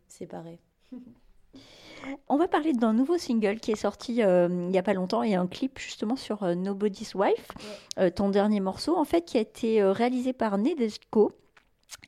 séparées. 0.06 0.60
On 2.28 2.36
va 2.36 2.48
parler 2.48 2.72
d'un 2.72 2.92
nouveau 2.92 3.18
single 3.18 3.60
qui 3.60 3.72
est 3.72 3.76
sorti 3.76 4.22
euh, 4.22 4.48
il 4.50 4.68
n'y 4.68 4.78
a 4.78 4.82
pas 4.82 4.94
longtemps 4.94 5.22
et 5.22 5.34
un 5.34 5.46
clip 5.46 5.78
justement 5.78 6.16
sur 6.16 6.42
euh, 6.42 6.54
Nobody's 6.54 7.14
Wife, 7.14 7.48
euh, 7.98 8.10
ton 8.10 8.28
dernier 8.28 8.60
morceau 8.60 8.96
en 8.96 9.04
fait 9.04 9.22
qui 9.22 9.38
a 9.38 9.40
été 9.40 9.82
réalisé 9.82 10.32
par 10.32 10.58
Nedesco. 10.58 11.32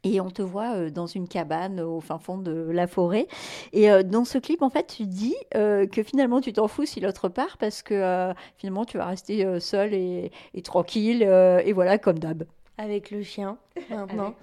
Et 0.02 0.20
on 0.20 0.30
te 0.30 0.42
voit 0.42 0.90
dans 0.90 1.06
une 1.06 1.28
cabane 1.28 1.80
au 1.80 2.00
fin 2.00 2.18
fond 2.18 2.38
de 2.38 2.52
la 2.52 2.87
forêt. 2.87 3.28
Et 3.72 3.88
dans 4.04 4.24
ce 4.24 4.38
clip, 4.38 4.62
en 4.62 4.70
fait, 4.70 4.87
tu 4.87 5.04
dis 5.04 5.35
que 5.52 6.02
finalement, 6.04 6.40
tu 6.40 6.52
t'en 6.52 6.66
fous 6.66 6.87
si 6.87 6.98
l'autre 6.98 7.28
part 7.28 7.56
parce 7.56 7.82
que 7.82 8.32
finalement, 8.56 8.85
tu 8.85 8.98
vas 8.98 9.06
rester 9.06 9.61
seul 9.61 9.94
et, 9.94 10.32
et 10.54 10.62
tranquille. 10.62 11.22
et 11.22 11.72
voilà, 11.72 11.98
comme 11.98 12.18
d'hab. 12.18 12.44
Avec 12.78 13.11
le 13.11 13.22
chien, 13.22 13.59
maintenant. 13.90 14.35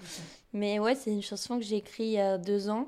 Mais 0.53 0.79
ouais, 0.79 0.95
c'est 0.95 1.11
une 1.11 1.21
chanson 1.21 1.57
que 1.57 1.63
j'ai 1.63 1.77
écrite 1.77 2.07
il 2.07 2.13
y 2.13 2.19
a 2.19 2.37
deux 2.37 2.69
ans. 2.69 2.87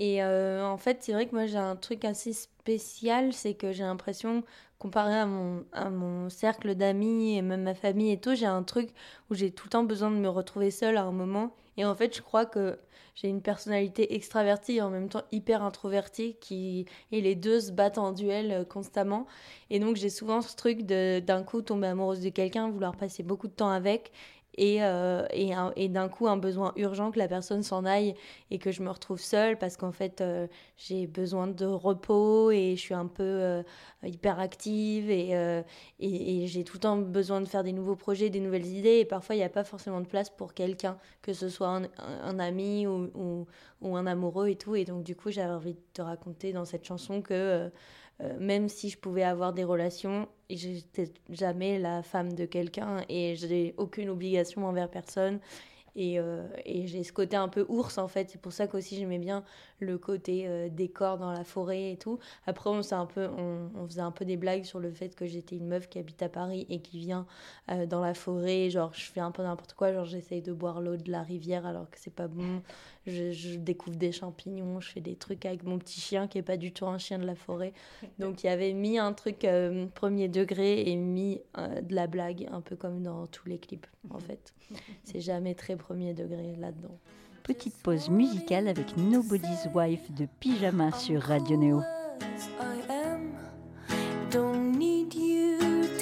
Et 0.00 0.22
euh, 0.22 0.64
en 0.64 0.78
fait, 0.78 1.02
c'est 1.02 1.12
vrai 1.12 1.26
que 1.26 1.34
moi, 1.34 1.44
j'ai 1.46 1.58
un 1.58 1.76
truc 1.76 2.06
assez 2.06 2.32
spécial, 2.32 3.34
c'est 3.34 3.52
que 3.52 3.70
j'ai 3.70 3.82
l'impression, 3.82 4.42
comparé 4.78 5.14
à 5.14 5.26
mon, 5.26 5.62
à 5.72 5.90
mon 5.90 6.30
cercle 6.30 6.74
d'amis 6.74 7.36
et 7.36 7.42
même 7.42 7.64
ma 7.64 7.74
famille 7.74 8.10
et 8.10 8.18
tout, 8.18 8.34
j'ai 8.34 8.46
un 8.46 8.62
truc 8.62 8.88
où 9.30 9.34
j'ai 9.34 9.50
tout 9.50 9.66
le 9.66 9.70
temps 9.70 9.84
besoin 9.84 10.10
de 10.10 10.16
me 10.16 10.28
retrouver 10.30 10.70
seule 10.70 10.96
à 10.96 11.02
un 11.02 11.12
moment. 11.12 11.54
Et 11.76 11.84
en 11.84 11.94
fait, 11.94 12.16
je 12.16 12.22
crois 12.22 12.46
que 12.46 12.78
j'ai 13.14 13.28
une 13.28 13.42
personnalité 13.42 14.14
extravertie 14.14 14.76
et 14.76 14.82
en 14.82 14.88
même 14.88 15.10
temps 15.10 15.22
hyper 15.32 15.62
introvertie 15.62 16.36
qui 16.40 16.86
et 17.12 17.20
les 17.20 17.34
deux 17.34 17.60
se 17.60 17.72
battent 17.72 17.98
en 17.98 18.12
duel 18.12 18.52
euh, 18.52 18.64
constamment. 18.64 19.26
Et 19.68 19.80
donc 19.80 19.96
j'ai 19.96 20.08
souvent 20.08 20.40
ce 20.40 20.56
truc 20.56 20.82
d'un 20.86 21.42
coup 21.42 21.60
tomber 21.60 21.88
amoureuse 21.88 22.20
de 22.20 22.30
quelqu'un, 22.30 22.70
vouloir 22.70 22.96
passer 22.96 23.22
beaucoup 23.22 23.48
de 23.48 23.52
temps 23.52 23.70
avec 23.70 24.12
et, 24.56 24.82
euh, 24.82 25.26
et, 25.32 25.54
un- 25.54 25.72
et 25.76 25.88
d'un 25.88 26.08
coup 26.08 26.26
un 26.28 26.36
besoin 26.36 26.72
urgent 26.76 27.10
que 27.10 27.18
la 27.18 27.28
personne 27.28 27.62
s'en 27.62 27.84
aille 27.84 28.14
et 28.50 28.58
que 28.58 28.72
je 28.72 28.82
me 28.82 28.90
retrouve 28.90 29.20
seule 29.20 29.58
parce 29.58 29.76
qu'en 29.76 29.92
fait 29.92 30.20
euh, 30.20 30.46
j'ai 30.76 31.06
besoin 31.06 31.46
de 31.46 31.64
repos 31.66 32.50
et 32.50 32.74
je 32.76 32.80
suis 32.80 32.94
un 32.94 33.06
peu 33.06 33.22
euh, 33.24 33.62
hyperactive 34.04 35.10
et, 35.10 35.36
euh, 35.36 35.62
et, 35.98 36.44
et 36.44 36.46
j'ai 36.46 36.64
tout 36.64 36.76
le 36.76 36.80
temps 36.80 36.96
besoin 36.98 37.40
de 37.40 37.46
faire 37.46 37.62
des 37.64 37.72
nouveaux 37.72 37.96
projets, 37.96 38.30
des 38.30 38.40
nouvelles 38.40 38.66
idées 38.66 38.98
et 39.00 39.04
parfois 39.04 39.34
il 39.34 39.38
n'y 39.38 39.44
a 39.44 39.48
pas 39.48 39.64
forcément 39.64 40.00
de 40.00 40.06
place 40.06 40.30
pour 40.30 40.54
quelqu'un, 40.54 40.98
que 41.22 41.32
ce 41.32 41.48
soit 41.48 41.80
un 42.22 42.38
ami 42.38 42.86
ou, 42.86 43.10
ou, 43.14 43.46
ou 43.80 43.96
un 43.96 44.06
amoureux 44.06 44.48
et 44.48 44.56
tout. 44.56 44.74
Et 44.76 44.84
donc 44.84 45.04
du 45.04 45.14
coup 45.16 45.30
j'avais 45.30 45.52
envie 45.52 45.74
de 45.74 45.80
te 45.94 46.02
raconter 46.02 46.52
dans 46.52 46.64
cette 46.64 46.84
chanson 46.84 47.22
que 47.22 47.70
euh, 48.22 48.36
même 48.38 48.68
si 48.68 48.90
je 48.90 48.98
pouvais 48.98 49.22
avoir 49.22 49.52
des 49.52 49.64
relations, 49.64 50.28
j'étais 50.50 51.12
jamais 51.30 51.78
la 51.78 52.02
femme 52.02 52.32
de 52.34 52.44
quelqu'un 52.44 53.04
et 53.08 53.34
j'ai 53.36 53.74
aucune 53.78 54.10
obligation 54.10 54.66
envers 54.66 54.90
personne. 54.90 55.40
Et, 55.96 56.20
euh, 56.20 56.46
et 56.64 56.86
j'ai 56.86 57.02
ce 57.02 57.12
côté 57.12 57.36
un 57.36 57.48
peu 57.48 57.66
ours 57.68 57.98
en 57.98 58.08
fait. 58.08 58.30
C'est 58.30 58.40
pour 58.40 58.52
ça 58.52 58.66
qu'aussi 58.66 58.96
j'aimais 58.96 59.18
bien 59.18 59.44
le 59.80 59.98
côté 59.98 60.44
euh, 60.46 60.68
décor 60.68 61.18
dans 61.18 61.32
la 61.32 61.44
forêt 61.44 61.92
et 61.92 61.96
tout. 61.96 62.18
Après, 62.46 62.70
on, 62.70 62.80
un 62.92 63.06
peu, 63.06 63.28
on, 63.36 63.70
on 63.76 63.86
faisait 63.86 64.00
un 64.00 64.10
peu 64.10 64.24
des 64.24 64.36
blagues 64.36 64.64
sur 64.64 64.80
le 64.80 64.90
fait 64.90 65.14
que 65.14 65.26
j'étais 65.26 65.56
une 65.56 65.66
meuf 65.66 65.88
qui 65.88 65.98
habite 65.98 66.22
à 66.22 66.28
Paris 66.28 66.66
et 66.68 66.80
qui 66.80 66.98
vient 66.98 67.26
euh, 67.70 67.86
dans 67.86 68.00
la 68.00 68.14
forêt. 68.14 68.70
Genre, 68.70 68.92
je 68.94 69.04
fais 69.10 69.20
un 69.20 69.30
peu 69.30 69.42
n'importe 69.42 69.74
quoi. 69.74 69.92
Genre, 69.92 70.04
j'essaye 70.04 70.42
de 70.42 70.52
boire 70.52 70.80
l'eau 70.80 70.96
de 70.96 71.10
la 71.10 71.22
rivière 71.22 71.66
alors 71.66 71.90
que 71.90 71.98
c'est 71.98 72.14
pas 72.14 72.28
bon. 72.28 72.62
Je, 73.06 73.32
je 73.32 73.58
découvre 73.58 73.96
des 73.96 74.12
champignons. 74.12 74.80
Je 74.80 74.90
fais 74.90 75.00
des 75.00 75.16
trucs 75.16 75.44
avec 75.46 75.64
mon 75.64 75.78
petit 75.78 76.00
chien 76.00 76.28
qui 76.28 76.38
est 76.38 76.42
pas 76.42 76.56
du 76.56 76.72
tout 76.72 76.86
un 76.86 76.98
chien 76.98 77.18
de 77.18 77.26
la 77.26 77.34
forêt. 77.34 77.72
Donc 78.18 78.42
il 78.42 78.46
y 78.46 78.50
avait 78.50 78.72
mis 78.72 78.98
un 78.98 79.12
truc 79.12 79.44
euh, 79.44 79.86
premier 79.94 80.28
degré 80.28 80.90
et 80.90 80.96
mis 80.96 81.40
euh, 81.58 81.80
de 81.80 81.94
la 81.94 82.06
blague, 82.06 82.48
un 82.50 82.60
peu 82.60 82.76
comme 82.76 83.02
dans 83.02 83.26
tous 83.26 83.48
les 83.48 83.58
clips 83.58 83.86
en 84.10 84.18
fait. 84.18 84.54
C'est 85.04 85.20
jamais 85.20 85.54
très 85.54 85.76
premier 85.76 86.14
degré 86.14 86.54
là-dedans. 86.56 86.98
Petite 87.42 87.76
pause 87.82 88.08
musicale 88.08 88.68
avec 88.68 88.96
Nobody's 88.96 89.68
Wife 89.74 90.10
de 90.12 90.26
Pyjama 90.40 90.92
sur 90.92 91.22
Radio 91.22 91.82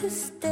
stay. 0.08 0.47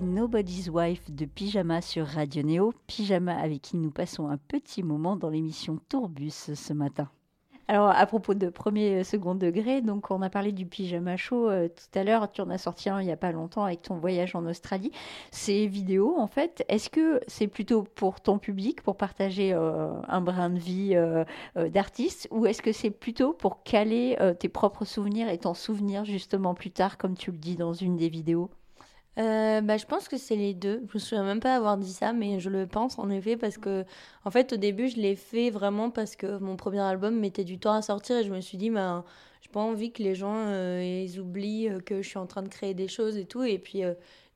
Nobody's 0.00 0.68
Wife 0.68 1.10
de 1.10 1.24
Pyjama 1.24 1.80
sur 1.80 2.06
Radio 2.06 2.42
Néo. 2.42 2.72
Pyjama 2.86 3.36
avec 3.36 3.62
qui 3.62 3.76
nous 3.76 3.90
passons 3.90 4.28
un 4.28 4.36
petit 4.36 4.82
moment 4.82 5.16
dans 5.16 5.30
l'émission 5.30 5.78
Tourbus 5.88 6.54
ce 6.54 6.72
matin. 6.72 7.08
Alors, 7.68 7.88
à 7.88 8.06
propos 8.06 8.34
de 8.34 8.48
premier, 8.48 9.02
second 9.02 9.34
degré, 9.34 9.80
donc 9.80 10.12
on 10.12 10.22
a 10.22 10.30
parlé 10.30 10.52
du 10.52 10.66
pyjama 10.66 11.16
chaud 11.16 11.50
euh, 11.50 11.66
tout 11.68 11.98
à 11.98 12.04
l'heure. 12.04 12.30
Tu 12.30 12.40
en 12.40 12.48
as 12.50 12.58
sorti 12.58 12.88
un 12.88 13.00
il 13.00 13.06
n'y 13.06 13.12
a 13.12 13.16
pas 13.16 13.32
longtemps 13.32 13.64
avec 13.64 13.82
ton 13.82 13.96
voyage 13.96 14.36
en 14.36 14.46
Australie. 14.46 14.92
Ces 15.32 15.66
vidéos, 15.66 16.14
en 16.16 16.28
fait, 16.28 16.64
est-ce 16.68 16.88
que 16.88 17.20
c'est 17.26 17.48
plutôt 17.48 17.82
pour 17.82 18.20
ton 18.20 18.38
public, 18.38 18.82
pour 18.82 18.96
partager 18.96 19.52
euh, 19.52 19.90
un 20.06 20.20
brin 20.20 20.50
de 20.50 20.60
vie 20.60 20.94
euh, 20.94 21.24
euh, 21.56 21.68
d'artiste, 21.68 22.28
ou 22.30 22.46
est-ce 22.46 22.62
que 22.62 22.70
c'est 22.70 22.90
plutôt 22.90 23.32
pour 23.32 23.64
caler 23.64 24.16
euh, 24.20 24.32
tes 24.32 24.48
propres 24.48 24.84
souvenirs 24.84 25.28
et 25.28 25.38
t'en 25.38 25.54
souvenir 25.54 26.04
justement 26.04 26.54
plus 26.54 26.70
tard, 26.70 26.98
comme 26.98 27.16
tu 27.16 27.32
le 27.32 27.38
dis 27.38 27.56
dans 27.56 27.72
une 27.72 27.96
des 27.96 28.08
vidéos? 28.08 28.48
Euh, 29.18 29.62
bah, 29.62 29.78
je 29.78 29.86
pense 29.86 30.08
que 30.08 30.18
c'est 30.18 30.36
les 30.36 30.52
deux. 30.52 30.82
Je 30.88 30.94
me 30.94 30.98
souviens 30.98 31.24
même 31.24 31.40
pas 31.40 31.56
avoir 31.56 31.78
dit 31.78 31.92
ça, 31.92 32.12
mais 32.12 32.38
je 32.38 32.50
le 32.50 32.66
pense 32.66 32.98
en 32.98 33.08
effet 33.08 33.36
parce 33.36 33.56
que, 33.56 33.84
en 34.24 34.30
fait, 34.30 34.52
au 34.52 34.56
début, 34.56 34.88
je 34.88 34.96
l'ai 34.96 35.16
fait 35.16 35.48
vraiment 35.50 35.90
parce 35.90 36.16
que 36.16 36.38
mon 36.38 36.56
premier 36.56 36.80
album 36.80 37.18
mettait 37.18 37.44
du 37.44 37.58
temps 37.58 37.72
à 37.72 37.80
sortir 37.82 38.18
et 38.18 38.24
je 38.24 38.30
me 38.32 38.40
suis 38.42 38.58
dit, 38.58 38.68
ben, 38.68 39.04
j'ai 39.40 39.48
pas 39.48 39.60
envie 39.60 39.90
que 39.90 40.02
les 40.02 40.14
gens 40.14 40.34
euh, 40.36 41.02
ils 41.06 41.18
oublient 41.18 41.70
euh, 41.70 41.80
que 41.80 42.02
je 42.02 42.08
suis 42.08 42.18
en 42.18 42.26
train 42.26 42.42
de 42.42 42.48
créer 42.48 42.74
des 42.74 42.88
choses 42.88 43.16
et 43.16 43.24
tout. 43.24 43.42
Et 43.42 43.58
puis, 43.58 43.82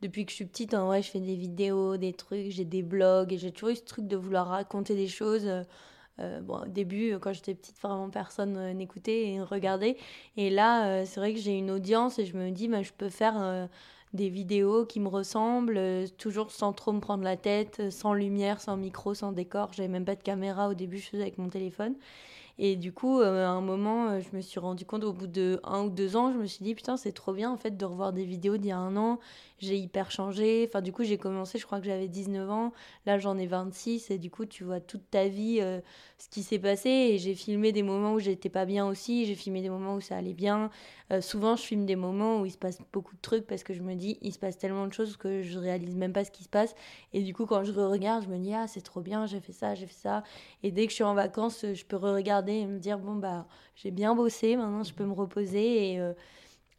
depuis 0.00 0.24
que 0.24 0.30
je 0.30 0.36
suis 0.36 0.46
petite, 0.46 0.72
en 0.72 0.86
vrai, 0.86 1.02
je 1.02 1.10
fais 1.10 1.20
des 1.20 1.36
vidéos, 1.36 1.98
des 1.98 2.14
trucs, 2.14 2.50
j'ai 2.50 2.64
des 2.64 2.82
blogs 2.82 3.34
et 3.34 3.38
j'ai 3.38 3.52
toujours 3.52 3.70
eu 3.70 3.76
ce 3.76 3.84
truc 3.84 4.06
de 4.08 4.16
vouloir 4.16 4.46
raconter 4.48 4.94
des 4.94 5.08
choses. 5.08 5.46
Bon, 6.42 6.58
au 6.64 6.66
début, 6.66 7.18
quand 7.18 7.32
j'étais 7.32 7.54
petite, 7.54 7.80
vraiment 7.80 8.10
personne 8.10 8.72
n'écoutait 8.76 9.28
et 9.28 9.40
regardait. 9.40 9.96
Et 10.36 10.50
là, 10.50 11.04
c'est 11.06 11.18
vrai 11.18 11.32
que 11.32 11.40
j'ai 11.40 11.56
une 11.56 11.70
audience 11.70 12.18
et 12.18 12.26
je 12.26 12.36
me 12.36 12.50
dis, 12.50 12.68
ben, 12.68 12.82
je 12.82 12.92
peux 12.92 13.08
faire 13.08 13.68
des 14.12 14.28
vidéos 14.28 14.84
qui 14.86 15.00
me 15.00 15.08
ressemblent, 15.08 15.76
euh, 15.78 16.06
toujours 16.18 16.50
sans 16.50 16.72
trop 16.72 16.92
me 16.92 17.00
prendre 17.00 17.22
la 17.22 17.36
tête, 17.36 17.78
euh, 17.80 17.90
sans 17.90 18.12
lumière, 18.12 18.60
sans 18.60 18.76
micro, 18.76 19.14
sans 19.14 19.32
décor. 19.32 19.72
J'avais 19.72 19.88
même 19.88 20.04
pas 20.04 20.16
de 20.16 20.22
caméra 20.22 20.68
au 20.68 20.74
début, 20.74 20.98
je 20.98 21.08
faisais 21.08 21.22
avec 21.22 21.38
mon 21.38 21.48
téléphone. 21.48 21.94
Et 22.58 22.76
du 22.76 22.92
coup, 22.92 23.20
euh, 23.20 23.46
à 23.46 23.50
un 23.50 23.60
moment, 23.60 24.20
je 24.20 24.36
me 24.36 24.42
suis 24.42 24.60
rendu 24.60 24.84
compte, 24.84 25.04
au 25.04 25.12
bout 25.12 25.28
de 25.28 25.60
un 25.64 25.84
ou 25.84 25.90
deux 25.90 26.16
ans, 26.16 26.32
je 26.32 26.38
me 26.38 26.46
suis 26.46 26.64
dit, 26.64 26.74
putain, 26.74 26.96
c'est 26.96 27.12
trop 27.12 27.32
bien 27.32 27.50
en 27.50 27.56
fait 27.56 27.76
de 27.76 27.84
revoir 27.84 28.12
des 28.12 28.24
vidéos 28.24 28.56
d'il 28.56 28.68
y 28.68 28.72
a 28.72 28.78
un 28.78 28.96
an. 28.96 29.18
J'ai 29.60 29.76
hyper 29.76 30.10
changé. 30.10 30.64
Enfin, 30.66 30.80
du 30.80 30.90
coup, 30.90 31.04
j'ai 31.04 31.18
commencé, 31.18 31.58
je 31.58 31.66
crois 31.66 31.80
que 31.80 31.86
j'avais 31.86 32.08
19 32.08 32.50
ans. 32.50 32.72
Là, 33.04 33.18
j'en 33.18 33.36
ai 33.36 33.46
26. 33.46 34.10
Et 34.10 34.16
du 34.16 34.30
coup, 34.30 34.46
tu 34.46 34.64
vois 34.64 34.80
toute 34.80 35.10
ta 35.10 35.28
vie, 35.28 35.58
euh, 35.60 35.80
ce 36.16 36.30
qui 36.30 36.42
s'est 36.42 36.58
passé. 36.58 36.88
Et 36.88 37.18
j'ai 37.18 37.34
filmé 37.34 37.70
des 37.70 37.82
moments 37.82 38.14
où 38.14 38.18
j'étais 38.20 38.48
pas 38.48 38.64
bien 38.64 38.86
aussi. 38.86 39.26
J'ai 39.26 39.34
filmé 39.34 39.60
des 39.60 39.68
moments 39.68 39.96
où 39.96 40.00
ça 40.00 40.16
allait 40.16 40.32
bien. 40.32 40.70
Euh, 41.12 41.20
souvent, 41.20 41.56
je 41.56 41.62
filme 41.62 41.84
des 41.84 41.96
moments 41.96 42.40
où 42.40 42.46
il 42.46 42.52
se 42.52 42.56
passe 42.56 42.78
beaucoup 42.90 43.14
de 43.14 43.20
trucs 43.20 43.46
parce 43.46 43.62
que 43.62 43.74
je 43.74 43.82
me 43.82 43.94
dis, 43.94 44.18
il 44.22 44.32
se 44.32 44.38
passe 44.38 44.56
tellement 44.56 44.86
de 44.86 44.94
choses 44.94 45.18
que 45.18 45.42
je 45.42 45.58
réalise 45.58 45.94
même 45.94 46.14
pas 46.14 46.24
ce 46.24 46.30
qui 46.30 46.42
se 46.44 46.48
passe. 46.48 46.74
Et 47.12 47.22
du 47.22 47.34
coup, 47.34 47.44
quand 47.44 47.62
je 47.62 47.72
regarde, 47.72 48.24
je 48.24 48.28
me 48.30 48.38
dis, 48.38 48.54
ah, 48.54 48.66
c'est 48.66 48.80
trop 48.80 49.02
bien, 49.02 49.26
j'ai 49.26 49.40
fait 49.40 49.52
ça, 49.52 49.74
j'ai 49.74 49.86
fait 49.86 49.92
ça. 49.92 50.22
Et 50.62 50.70
dès 50.70 50.84
que 50.86 50.90
je 50.90 50.94
suis 50.94 51.04
en 51.04 51.14
vacances, 51.14 51.66
je 51.74 51.84
peux 51.84 51.96
re-regarder 51.96 52.52
et 52.52 52.66
me 52.66 52.78
dire, 52.78 52.98
bon, 52.98 53.16
bah, 53.16 53.46
j'ai 53.74 53.90
bien 53.90 54.14
bossé, 54.14 54.56
maintenant 54.56 54.84
je 54.84 54.94
peux 54.94 55.04
me 55.04 55.12
reposer. 55.12 55.92
Et, 55.92 56.00
euh, 56.00 56.14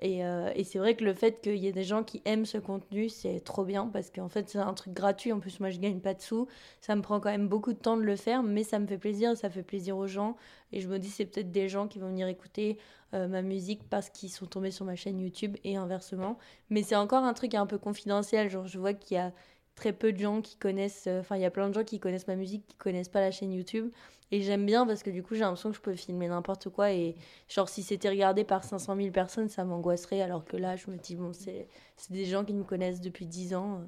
et, 0.02 0.26
euh, 0.26 0.52
et 0.56 0.64
c'est 0.64 0.80
vrai 0.80 0.96
que 0.96 1.04
le 1.04 1.14
fait 1.14 1.42
qu'il 1.42 1.58
y 1.58 1.68
ait 1.68 1.72
des 1.72 1.84
gens 1.84 2.04
qui 2.04 2.24
aiment 2.26 2.46
ce 2.48 2.58
contenu, 2.58 3.08
c'est 3.08 3.40
trop 3.40 3.64
bien 3.64 3.88
parce 3.88 4.10
qu'en 4.10 4.30
fait, 4.30 4.50
c'est 4.50 4.58
un 4.58 4.74
truc 4.74 4.94
gratuit. 4.94 5.32
En 5.32 5.40
plus, 5.40 5.60
moi, 5.60 5.70
je 5.70 5.80
gagne 5.80 6.00
pas 6.00 6.16
de 6.16 6.22
sous. 6.22 6.48
Ça 6.80 6.96
me 6.96 7.04
prend 7.04 7.20
quand 7.20 7.30
même 7.30 7.48
beaucoup 7.48 7.72
de 7.72 7.78
temps 7.78 7.98
de 7.98 8.02
le 8.02 8.16
faire, 8.16 8.42
mais 8.42 8.64
ça 8.64 8.80
me 8.80 8.88
fait 8.88 8.98
plaisir, 8.98 9.38
ça 9.38 9.52
fait 9.52 9.62
plaisir 9.62 9.96
aux 9.98 10.08
gens. 10.08 10.36
Et 10.72 10.82
je 10.82 10.88
me 10.88 10.98
dis, 10.98 11.10
c'est 11.10 11.26
peut-être 11.26 11.52
des 11.52 11.70
gens 11.70 11.88
qui 11.88 12.00
vont 12.00 12.08
venir 12.08 12.28
écouter 12.28 12.80
euh, 13.14 13.28
ma 13.28 13.44
musique 13.44 13.84
parce 13.90 14.10
qu'ils 14.10 14.32
sont 14.32 14.48
tombés 14.48 14.72
sur 14.72 14.86
ma 14.86 14.96
chaîne 14.96 15.20
YouTube 15.20 15.56
et 15.64 15.76
inversement. 15.78 16.38
Mais 16.72 16.82
c'est 16.82 16.96
encore 16.96 17.24
un 17.24 17.34
truc 17.34 17.54
un 17.54 17.68
peu 17.68 17.78
confidentiel. 17.78 18.50
Genre, 18.50 18.66
je 18.66 18.80
vois 18.80 18.94
qu'il 18.94 19.18
y 19.18 19.20
a 19.20 19.32
très 19.76 19.94
peu 19.94 20.12
de 20.14 20.18
gens 20.20 20.42
qui 20.42 20.56
connaissent. 20.58 21.06
euh, 21.08 21.20
Enfin, 21.22 21.36
il 21.38 21.42
y 21.42 21.46
a 21.46 21.52
plein 21.52 21.70
de 21.70 21.74
gens 21.74 21.84
qui 21.84 22.00
connaissent 22.00 22.28
ma 22.28 22.36
musique, 22.36 22.66
qui 22.68 22.76
connaissent 22.76 23.10
pas 23.10 23.22
la 23.22 23.32
chaîne 23.32 23.52
YouTube. 23.52 23.92
Et 24.32 24.42
j'aime 24.42 24.66
bien 24.66 24.86
parce 24.88 25.04
que 25.04 25.10
du 25.10 25.24
coup, 25.24 25.34
j'ai 25.36 25.42
l'impression 25.42 25.72
que 25.72 25.76
je 25.76 25.82
peux 25.82 25.96
filmer 25.96 26.28
n'importe 26.30 26.70
quoi. 26.70 26.92
Et 26.92 27.16
genre, 27.50 27.68
si 27.68 27.84
c'était 27.84 28.10
regardé 28.10 28.44
par 28.46 28.64
500 28.64 28.96
000 28.96 29.12
personnes, 29.12 29.50
ça 29.50 29.66
m'angoisserait. 29.66 30.22
Alors 30.22 30.46
que 30.46 30.56
là, 30.58 30.76
je 30.78 30.90
me 30.90 30.98
dis, 30.98 31.16
bon, 31.16 31.34
c'est 31.34 31.68
c'est 31.98 32.14
des 32.14 32.26
gens 32.26 32.46
qui 32.46 32.54
me 32.54 32.64
connaissent 32.64 33.02
depuis 33.02 33.26
10 33.26 33.54
ans. 33.56 33.82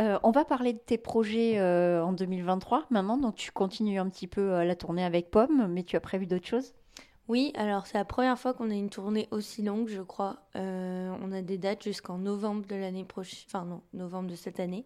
Euh, 0.00 0.18
on 0.22 0.30
va 0.30 0.44
parler 0.44 0.72
de 0.72 0.78
tes 0.78 0.96
projets 0.98 1.58
euh, 1.58 2.04
en 2.04 2.12
2023 2.12 2.86
maintenant. 2.90 3.18
Donc, 3.18 3.34
tu 3.34 3.50
continues 3.52 3.98
un 3.98 4.08
petit 4.08 4.26
peu 4.28 4.62
la 4.64 4.76
tournée 4.76 5.04
avec 5.04 5.30
Pomme, 5.30 5.66
mais 5.68 5.82
tu 5.82 5.96
as 5.96 6.00
prévu 6.00 6.26
d'autres 6.26 6.46
choses? 6.46 6.72
Oui, 7.28 7.52
alors 7.56 7.86
c'est 7.86 7.98
la 7.98 8.04
première 8.04 8.38
fois 8.38 8.52
qu'on 8.52 8.70
a 8.70 8.74
une 8.74 8.90
tournée 8.90 9.28
aussi 9.30 9.62
longue, 9.62 9.88
je 9.88 10.02
crois. 10.02 10.38
Euh, 10.56 11.14
on 11.22 11.30
a 11.32 11.40
des 11.40 11.56
dates 11.56 11.82
jusqu'en 11.84 12.18
novembre 12.18 12.66
de 12.66 12.74
l'année 12.74 13.04
prochaine, 13.04 13.38
enfin 13.46 13.64
non, 13.64 13.80
novembre 13.94 14.28
de 14.28 14.34
cette 14.34 14.58
année, 14.58 14.84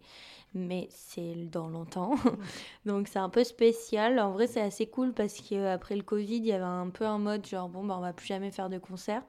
mais 0.53 0.87
c'est 0.91 1.33
dans 1.49 1.67
longtemps. 1.67 2.15
Donc 2.85 3.07
c'est 3.07 3.19
un 3.19 3.29
peu 3.29 3.43
spécial. 3.43 4.19
En 4.19 4.31
vrai, 4.31 4.45
c'est 4.47 4.61
assez 4.61 4.85
cool 4.87 5.13
parce 5.13 5.41
qu'après 5.41 5.95
le 5.95 6.03
Covid, 6.03 6.37
il 6.37 6.45
y 6.45 6.53
avait 6.53 6.63
un 6.63 6.89
peu 6.89 7.05
un 7.05 7.17
mode 7.17 7.45
genre 7.45 7.69
bon, 7.69 7.83
bah, 7.83 7.95
on 7.97 8.01
va 8.01 8.13
plus 8.13 8.27
jamais 8.27 8.51
faire 8.51 8.69
de 8.69 8.77
concerts. 8.77 9.23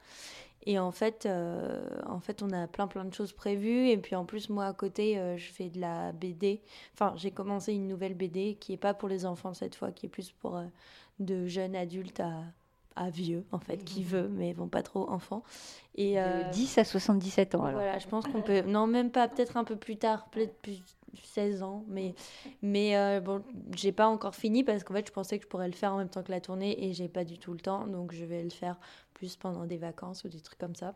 Et 0.66 0.78
en 0.78 0.92
fait, 0.92 1.24
euh, 1.26 1.80
en 2.06 2.20
fait, 2.20 2.42
on 2.42 2.50
a 2.50 2.66
plein 2.66 2.88
plein 2.88 3.04
de 3.06 3.14
choses 3.14 3.32
prévues. 3.32 3.88
Et 3.88 3.96
puis 3.98 4.16
en 4.16 4.26
plus, 4.26 4.50
moi 4.50 4.66
à 4.66 4.74
côté, 4.74 5.18
euh, 5.18 5.36
je 5.38 5.50
fais 5.52 5.70
de 5.70 5.80
la 5.80 6.12
BD. 6.12 6.60
Enfin, 6.94 7.14
j'ai 7.16 7.30
commencé 7.30 7.72
une 7.72 7.88
nouvelle 7.88 8.14
BD 8.14 8.56
qui 8.60 8.74
est 8.74 8.76
pas 8.76 8.94
pour 8.94 9.08
les 9.08 9.24
enfants 9.26 9.54
cette 9.54 9.74
fois, 9.76 9.92
qui 9.92 10.06
est 10.06 10.10
plus 10.10 10.30
pour 10.32 10.60
de 11.20 11.46
jeunes 11.46 11.74
adultes 11.76 12.20
à, 12.20 12.42
à 12.98 13.10
vieux, 13.10 13.44
en 13.52 13.58
fait, 13.60 13.84
qui 13.84 14.02
veut, 14.02 14.28
mais 14.28 14.54
bon, 14.54 14.68
pas 14.68 14.82
trop 14.82 15.08
enfants. 15.08 15.42
Et 15.94 16.20
euh, 16.20 16.44
De 16.44 16.52
10 16.52 16.78
à 16.78 16.84
77 16.84 17.54
ans 17.54 17.64
alors. 17.64 17.80
voilà, 17.80 17.98
je 17.98 18.06
pense 18.06 18.26
qu'on 18.26 18.42
peut. 18.42 18.62
Non, 18.62 18.86
même 18.86 19.10
pas, 19.10 19.28
peut-être 19.28 19.56
un 19.56 19.64
peu 19.64 19.76
plus 19.76 19.96
tard, 19.96 20.28
peut-être 20.30 20.54
plus 20.60 20.82
16 21.22 21.62
ans. 21.62 21.84
Mais, 21.88 22.14
mais 22.62 22.96
euh, 22.96 23.20
bon, 23.20 23.42
j'ai 23.74 23.92
pas 23.92 24.08
encore 24.08 24.34
fini 24.34 24.64
parce 24.64 24.84
qu'en 24.84 24.94
fait, 24.94 25.06
je 25.06 25.12
pensais 25.12 25.38
que 25.38 25.44
je 25.44 25.48
pourrais 25.48 25.68
le 25.68 25.74
faire 25.74 25.94
en 25.94 25.98
même 25.98 26.08
temps 26.08 26.22
que 26.22 26.30
la 26.30 26.40
tournée 26.40 26.84
et 26.84 26.92
j'ai 26.92 27.08
pas 27.08 27.24
du 27.24 27.38
tout 27.38 27.52
le 27.52 27.60
temps. 27.60 27.86
Donc, 27.86 28.12
je 28.12 28.24
vais 28.24 28.42
le 28.42 28.50
faire 28.50 28.78
plus 29.14 29.36
pendant 29.36 29.64
des 29.64 29.78
vacances 29.78 30.24
ou 30.24 30.28
des 30.28 30.40
trucs 30.40 30.58
comme 30.58 30.74
ça. 30.74 30.94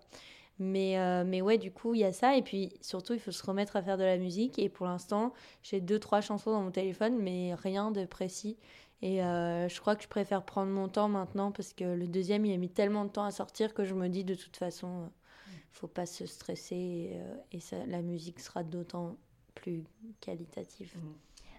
Mais, 0.58 0.98
euh, 0.98 1.24
mais 1.26 1.40
ouais, 1.40 1.58
du 1.58 1.72
coup, 1.72 1.94
il 1.94 2.00
y 2.00 2.04
a 2.04 2.12
ça. 2.12 2.36
Et 2.36 2.42
puis, 2.42 2.72
surtout, 2.80 3.14
il 3.14 3.20
faut 3.20 3.32
se 3.32 3.44
remettre 3.44 3.76
à 3.76 3.82
faire 3.82 3.96
de 3.98 4.04
la 4.04 4.18
musique. 4.18 4.58
Et 4.58 4.68
pour 4.68 4.86
l'instant, 4.86 5.32
j'ai 5.62 5.80
deux, 5.80 5.98
trois 5.98 6.20
chansons 6.20 6.52
dans 6.52 6.62
mon 6.62 6.70
téléphone, 6.70 7.16
mais 7.18 7.54
rien 7.54 7.90
de 7.90 8.04
précis. 8.04 8.56
Et 9.02 9.22
euh, 9.22 9.68
je 9.68 9.80
crois 9.80 9.96
que 9.96 10.04
je 10.04 10.08
préfère 10.08 10.44
prendre 10.44 10.70
mon 10.70 10.88
temps 10.88 11.08
maintenant 11.08 11.50
parce 11.50 11.72
que 11.72 11.84
le 11.84 12.06
deuxième, 12.06 12.46
il 12.46 12.54
a 12.54 12.56
mis 12.56 12.70
tellement 12.70 13.04
de 13.04 13.10
temps 13.10 13.24
à 13.24 13.32
sortir 13.32 13.74
que 13.74 13.84
je 13.84 13.94
me 13.94 14.08
dis 14.08 14.22
de 14.22 14.36
toute 14.36 14.56
façon, 14.56 15.02
euh, 15.02 15.06
faut 15.72 15.88
pas 15.88 16.06
se 16.06 16.24
stresser 16.24 16.76
et, 16.76 17.10
euh, 17.14 17.34
et 17.50 17.60
ça, 17.60 17.84
la 17.86 18.00
musique 18.00 18.38
sera 18.38 18.62
d'autant 18.62 19.16
plus 19.56 19.82
qualitative. 20.20 20.92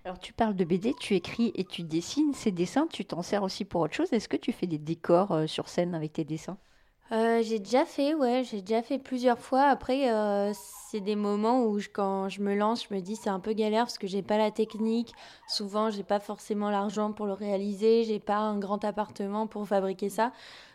Alors, 0.06 0.20
tu 0.20 0.32
parles 0.32 0.56
de 0.56 0.64
BD, 0.64 0.94
tu 1.00 1.16
écris 1.16 1.52
et 1.56 1.66
tu 1.66 1.84
dessines. 1.84 2.34
Ces 2.34 2.52
dessins, 2.52 2.88
tu 2.88 3.06
t'en 3.06 3.22
sers 3.22 3.44
aussi 3.44 3.66
pour 3.66 3.82
autre 3.82 3.94
chose. 3.94 4.12
Est-ce 4.14 4.30
que 4.30 4.38
tu 4.38 4.52
fais 4.54 4.68
des 4.68 4.78
décors 4.78 5.48
sur 5.48 5.68
scène 5.68 5.96
avec 5.96 6.14
tes 6.14 6.26
dessins? 6.26 6.58
Euh, 7.14 7.44
j'ai 7.44 7.60
déjà 7.60 7.86
fait, 7.86 8.16
ouais, 8.16 8.44
j'ai 8.44 8.62
déjà 8.62 8.82
fait 8.82 8.98
plusieurs 8.98 9.38
fois. 9.38 9.66
Après, 9.66 10.12
euh, 10.12 10.52
c'est 10.90 11.00
des 11.00 11.16
moments 11.16 11.64
où 11.66 11.80
quand 11.94 12.28
je 12.28 12.42
me 12.42 12.56
lance, 12.56 12.88
je 12.90 12.96
me 12.96 13.02
dis 13.02 13.16
c'est 13.16 13.30
un 13.30 13.40
peu 13.40 13.54
galère 13.54 13.84
parce 13.84 14.00
que 14.00 14.08
j'ai 14.08 14.24
pas 14.24 14.40
la 14.40 14.50
technique. 14.50 15.14
Souvent, 15.48 15.92
j'ai 15.92 16.02
pas 16.04 16.20
forcément 16.20 16.72
l'argent 16.72 17.12
pour 17.14 17.28
le 17.28 17.34
réaliser. 17.34 18.04
J'ai 18.04 18.20
pas 18.20 18.38
un 18.38 18.58
grand 18.58 18.84
appartement 18.84 19.46
pour 19.46 19.68
fabriquer 19.68 20.10
ça. 20.10 20.32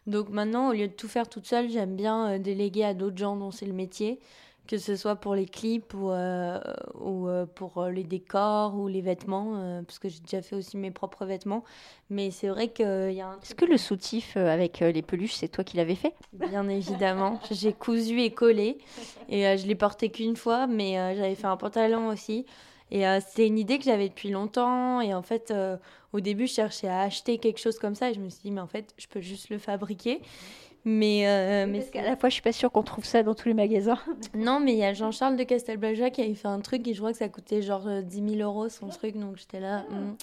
Donc 0.06 0.28
maintenant, 0.28 0.68
au 0.70 0.72
lieu 0.74 0.86
de 0.86 0.92
tout 0.92 1.08
faire 1.08 1.28
toute 1.28 1.46
seule, 1.46 1.68
j'aime 1.70 1.96
bien 1.96 2.34
euh, 2.34 2.38
déléguer 2.38 2.84
à 2.84 2.94
d'autres 2.94 3.18
gens 3.18 3.36
dont 3.36 3.50
c'est 3.50 3.66
le 3.66 3.72
métier, 3.72 4.20
que 4.68 4.76
ce 4.76 4.96
soit 4.96 5.16
pour 5.16 5.34
les 5.34 5.46
clips 5.46 5.94
ou, 5.94 6.10
euh, 6.10 6.60
ou 7.00 7.26
euh, 7.26 7.46
pour 7.46 7.78
euh, 7.78 7.90
les 7.90 8.04
décors 8.04 8.76
ou 8.76 8.86
les 8.86 9.00
vêtements, 9.00 9.54
euh, 9.56 9.82
parce 9.82 9.98
que 9.98 10.10
j'ai 10.10 10.20
déjà 10.20 10.42
fait 10.42 10.54
aussi 10.54 10.76
mes 10.76 10.90
propres 10.90 11.24
vêtements. 11.24 11.64
Mais 12.10 12.30
c'est 12.30 12.48
vrai 12.48 12.68
qu'il 12.68 13.12
y 13.12 13.20
a 13.22 13.28
un 13.28 13.38
Est-ce 13.40 13.54
que 13.54 13.64
le 13.64 13.78
soutif 13.78 14.36
avec 14.36 14.80
les 14.80 15.02
peluches, 15.02 15.34
c'est 15.34 15.48
toi 15.48 15.64
qui 15.64 15.78
l'avais 15.78 15.94
fait? 15.94 16.14
Bien 16.34 16.68
évidemment, 16.68 17.40
j'ai 17.50 17.72
cousu 17.72 18.20
et 18.20 18.30
collé 18.30 18.78
et 19.30 19.56
je 19.56 19.66
l'ai 19.66 19.74
porté 19.74 20.10
qu'une 20.10 20.36
fois, 20.36 20.66
mais 20.66 20.94
j'avais 21.16 21.34
fait 21.34 21.46
un 21.46 21.56
pantalon 21.56 22.08
aussi. 22.08 22.44
Et 22.90 23.04
c'est 23.26 23.46
une 23.46 23.58
idée 23.58 23.78
que 23.78 23.84
j'avais 23.84 24.08
depuis 24.08 24.30
longtemps. 24.30 25.02
Et 25.02 25.12
en 25.12 25.20
fait, 25.20 25.52
au 26.14 26.20
début, 26.20 26.46
je 26.46 26.54
cherchais 26.54 26.88
à 26.88 27.02
acheter 27.02 27.36
quelque 27.36 27.58
chose 27.58 27.78
comme 27.78 27.94
ça 27.94 28.10
et 28.10 28.14
je 28.14 28.20
me 28.20 28.30
suis 28.30 28.40
dit, 28.42 28.50
mais 28.50 28.62
en 28.62 28.66
fait, 28.66 28.94
je 28.96 29.06
peux 29.06 29.20
juste 29.20 29.50
le 29.50 29.58
fabriquer. 29.58 30.22
Mais, 30.84 31.26
euh, 31.26 31.66
mais 31.66 31.80
Parce 31.80 31.90
qu'à 31.90 32.02
la 32.02 32.16
fois, 32.16 32.28
je 32.28 32.34
suis 32.34 32.42
pas 32.42 32.52
sûre 32.52 32.70
qu'on 32.70 32.82
trouve 32.82 33.04
ça 33.04 33.22
dans 33.22 33.34
tous 33.34 33.48
les 33.48 33.54
magasins. 33.54 33.98
non, 34.34 34.60
mais 34.60 34.72
il 34.72 34.78
y 34.78 34.84
a 34.84 34.94
Jean-Charles 34.94 35.36
de 35.36 35.44
Castelblaja 35.44 36.10
qui 36.10 36.22
avait 36.22 36.34
fait 36.34 36.48
un 36.48 36.60
truc 36.60 36.86
et 36.86 36.94
je 36.94 36.98
crois 36.98 37.12
que 37.12 37.18
ça 37.18 37.28
coûtait 37.28 37.62
genre 37.62 37.86
euh, 37.86 38.00
10 38.00 38.36
000 38.36 38.48
euros 38.48 38.68
son 38.68 38.88
truc. 38.88 39.16
Donc 39.16 39.36
j'étais 39.36 39.60
là, 39.60 39.84
Hmm, 39.90 40.14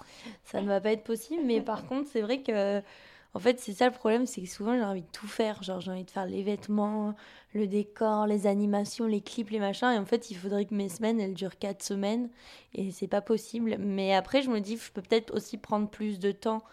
ça 0.44 0.62
ne 0.62 0.68
va 0.68 0.82
pas 0.82 0.92
être 0.92 1.04
possible. 1.04 1.42
Mais 1.46 1.62
par 1.62 1.86
contre, 1.88 2.10
c'est 2.12 2.22
vrai 2.22 2.42
que, 2.42 2.80
en 3.34 3.40
fait, 3.40 3.60
c'est 3.60 3.74
ça 3.74 3.86
le 3.86 3.92
problème, 3.94 4.26
c'est 4.26 4.42
que 4.42 4.48
souvent 4.48 4.76
j'ai 4.76 4.84
envie 4.84 5.02
de 5.02 5.12
tout 5.12 5.28
faire. 5.28 5.62
Genre 5.62 5.82
j'ai 5.82 5.92
envie 5.92 6.06
de 6.06 6.12
faire 6.12 6.26
les 6.26 6.42
vêtements, 6.42 7.14
le 7.54 7.68
décor, 7.68 8.26
les 8.28 8.48
animations, 8.48 9.06
les 9.06 9.22
clips, 9.22 9.50
les 9.50 9.60
machins. 9.60 9.92
Et 9.92 9.98
en 9.98 10.06
fait, 10.06 10.32
il 10.32 10.36
faudrait 10.36 10.66
que 10.66 10.74
mes 10.74 10.90
semaines, 10.90 11.20
elles 11.20 11.34
durent 11.34 11.60
4 11.60 11.84
semaines 11.84 12.30
et 12.74 12.92
c'est 12.92 13.08
pas 13.08 13.22
possible. 13.22 13.76
Mais 13.78 14.16
après, 14.16 14.42
je 14.42 14.50
me 14.50 14.60
dis, 14.62 14.78
je 14.78 14.92
peux 14.92 15.02
peut-être 15.02 15.34
aussi 15.36 15.58
prendre 15.58 15.90
plus 15.90 16.18
de 16.20 16.32
temps 16.32 16.64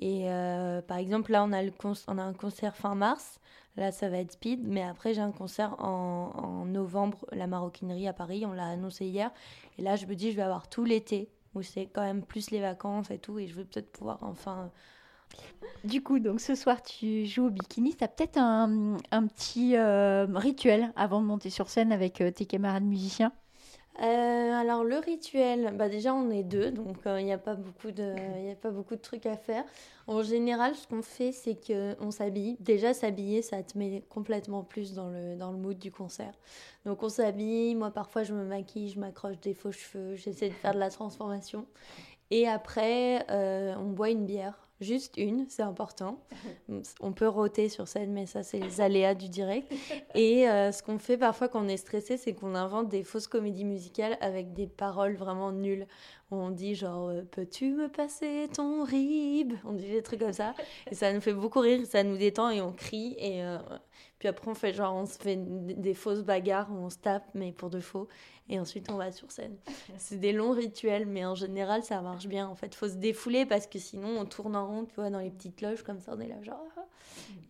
Et 0.00 0.30
euh, 0.30 0.80
par 0.80 0.96
exemple, 0.96 1.30
là, 1.30 1.44
on 1.44 1.52
a, 1.52 2.22
un 2.22 2.32
concert 2.32 2.74
fin 2.74 2.94
mars. 2.94 3.38
Là, 3.76 3.92
ça 3.92 4.08
va 4.08 4.18
être 4.18 4.32
speed. 4.32 4.66
Mais 4.66 4.82
après, 4.82 5.14
j'ai 5.14 5.20
un 5.20 5.30
concert 5.30 5.76
en, 5.78 6.64
novembre, 6.64 7.26
la 7.32 7.46
maroquinerie 7.46 8.08
à 8.08 8.12
Paris. 8.14 8.44
On 8.46 8.52
l'a 8.52 8.66
annoncé 8.66 9.04
hier. 9.04 9.30
Et 9.78 9.82
là, 9.82 9.96
je 9.96 10.06
me 10.06 10.14
dis, 10.14 10.32
je 10.32 10.36
vais 10.36 10.42
avoir 10.42 10.68
tout 10.68 10.84
l'été, 10.84 11.28
où 11.54 11.62
c'est 11.62 11.86
quand 11.86 12.02
même 12.02 12.22
plus 12.22 12.50
les 12.50 12.60
vacances 12.60 13.10
et 13.10 13.18
tout. 13.18 13.38
Et 13.38 13.46
je 13.46 13.54
vais 13.54 13.64
peut-être 13.64 13.92
pouvoir 13.92 14.18
enfin. 14.22 14.70
Du 15.84 16.02
coup, 16.02 16.18
donc 16.18 16.40
ce 16.40 16.54
soir, 16.54 16.82
tu 16.82 17.26
joues 17.26 17.46
au 17.46 17.50
bikini. 17.50 17.94
Tu 17.94 18.02
as 18.02 18.08
peut-être 18.08 18.38
un, 18.38 18.96
un 19.10 19.26
petit 19.26 19.76
euh, 19.76 20.26
rituel 20.34 20.92
avant 20.96 21.20
de 21.20 21.26
monter 21.26 21.50
sur 21.50 21.68
scène 21.68 21.92
avec 21.92 22.20
euh, 22.20 22.30
tes 22.30 22.46
camarades 22.46 22.84
musiciens? 22.84 23.32
Euh, 24.00 24.52
alors 24.54 24.82
le 24.82 24.96
rituel, 24.96 25.74
bah 25.76 25.90
déjà 25.90 26.14
on 26.14 26.30
est 26.30 26.42
deux, 26.42 26.70
donc 26.70 27.06
euh, 27.06 27.20
il 27.20 27.26
n'y 27.26 27.34
a 27.34 27.38
pas 27.38 27.54
beaucoup 27.54 27.90
de, 27.90 28.14
il 28.42 28.50
a 28.50 28.54
pas 28.54 28.70
beaucoup 28.70 28.96
de 28.96 29.00
trucs 29.00 29.26
à 29.26 29.36
faire. 29.36 29.62
En 30.06 30.22
général, 30.22 30.74
ce 30.74 30.86
qu'on 30.86 31.02
fait, 31.02 31.32
c'est 31.32 31.54
que 31.54 31.94
on 32.00 32.10
s'habille. 32.10 32.56
Déjà 32.60 32.94
s'habiller, 32.94 33.42
ça 33.42 33.62
te 33.62 33.76
met 33.76 34.02
complètement 34.08 34.64
plus 34.64 34.94
dans 34.94 35.10
le 35.10 35.36
dans 35.36 35.52
le 35.52 35.58
mood 35.58 35.78
du 35.78 35.92
concert. 35.92 36.32
Donc 36.86 37.02
on 37.02 37.10
s'habille. 37.10 37.74
Moi 37.74 37.90
parfois 37.90 38.22
je 38.22 38.32
me 38.32 38.44
maquille, 38.44 38.88
je 38.88 38.98
m'accroche 38.98 39.38
des 39.40 39.52
faux 39.52 39.72
cheveux, 39.72 40.16
j'essaie 40.16 40.48
de 40.48 40.54
faire 40.54 40.72
de 40.72 40.78
la 40.78 40.90
transformation. 40.90 41.66
Et 42.30 42.48
après, 42.48 43.26
euh, 43.30 43.74
on 43.76 43.90
boit 43.90 44.10
une 44.10 44.24
bière. 44.24 44.69
Juste 44.80 45.18
une, 45.18 45.46
c'est 45.48 45.62
important. 45.62 46.18
On 47.00 47.12
peut 47.12 47.28
rôter 47.28 47.68
sur 47.68 47.86
scène, 47.86 48.12
mais 48.12 48.24
ça, 48.24 48.42
c'est 48.42 48.58
les 48.58 48.80
aléas 48.80 49.14
du 49.14 49.28
direct. 49.28 49.70
Et 50.14 50.48
euh, 50.48 50.72
ce 50.72 50.82
qu'on 50.82 50.98
fait 50.98 51.18
parfois 51.18 51.48
quand 51.48 51.64
on 51.64 51.68
est 51.68 51.76
stressé, 51.76 52.16
c'est 52.16 52.32
qu'on 52.32 52.54
invente 52.54 52.88
des 52.88 53.04
fausses 53.04 53.26
comédies 53.26 53.66
musicales 53.66 54.16
avec 54.22 54.54
des 54.54 54.66
paroles 54.66 55.16
vraiment 55.16 55.52
nulles. 55.52 55.86
On 56.30 56.50
dit 56.50 56.74
genre, 56.74 57.08
euh, 57.08 57.22
peux-tu 57.30 57.72
me 57.72 57.88
passer 57.88 58.48
ton 58.54 58.84
rib? 58.84 59.52
On 59.64 59.72
dit 59.72 59.90
des 59.90 60.02
trucs 60.02 60.20
comme 60.20 60.32
ça. 60.32 60.54
Et 60.90 60.94
ça 60.94 61.12
nous 61.12 61.20
fait 61.20 61.34
beaucoup 61.34 61.60
rire, 61.60 61.84
ça 61.86 62.02
nous 62.02 62.16
détend 62.16 62.48
et 62.50 62.62
on 62.62 62.72
crie. 62.72 63.16
Et 63.18 63.42
euh, 63.44 63.58
puis 64.20 64.28
après, 64.28 64.50
on 64.50 64.54
fait 64.54 64.74
genre, 64.74 64.94
on 64.94 65.06
se 65.06 65.16
fait 65.18 65.36
des 65.36 65.94
fausses 65.94 66.22
bagarres 66.22 66.70
où 66.70 66.74
on 66.74 66.90
se 66.90 66.98
tape, 66.98 67.26
mais 67.32 67.52
pour 67.52 67.70
de 67.70 67.80
faux. 67.80 68.06
Et 68.50 68.60
ensuite, 68.60 68.90
on 68.90 68.96
va 68.96 69.12
sur 69.12 69.32
scène. 69.32 69.56
C'est 69.96 70.20
des 70.20 70.34
longs 70.34 70.52
rituels, 70.52 71.06
mais 71.06 71.24
en 71.24 71.34
général, 71.34 71.82
ça 71.82 72.02
marche 72.02 72.26
bien. 72.26 72.46
En 72.46 72.54
fait, 72.54 72.74
faut 72.74 72.88
se 72.88 72.96
défouler 72.96 73.46
parce 73.46 73.66
que 73.66 73.78
sinon, 73.78 74.18
on 74.20 74.26
tourne 74.26 74.56
en 74.56 74.66
rond, 74.66 74.84
tu 74.84 74.94
vois, 74.96 75.08
dans 75.08 75.20
les 75.20 75.30
petites 75.30 75.62
loges 75.62 75.82
comme 75.82 76.00
ça, 76.00 76.12
on 76.14 76.20
est 76.20 76.28
là, 76.28 76.42
genre. 76.42 76.62
ah. 76.76 76.84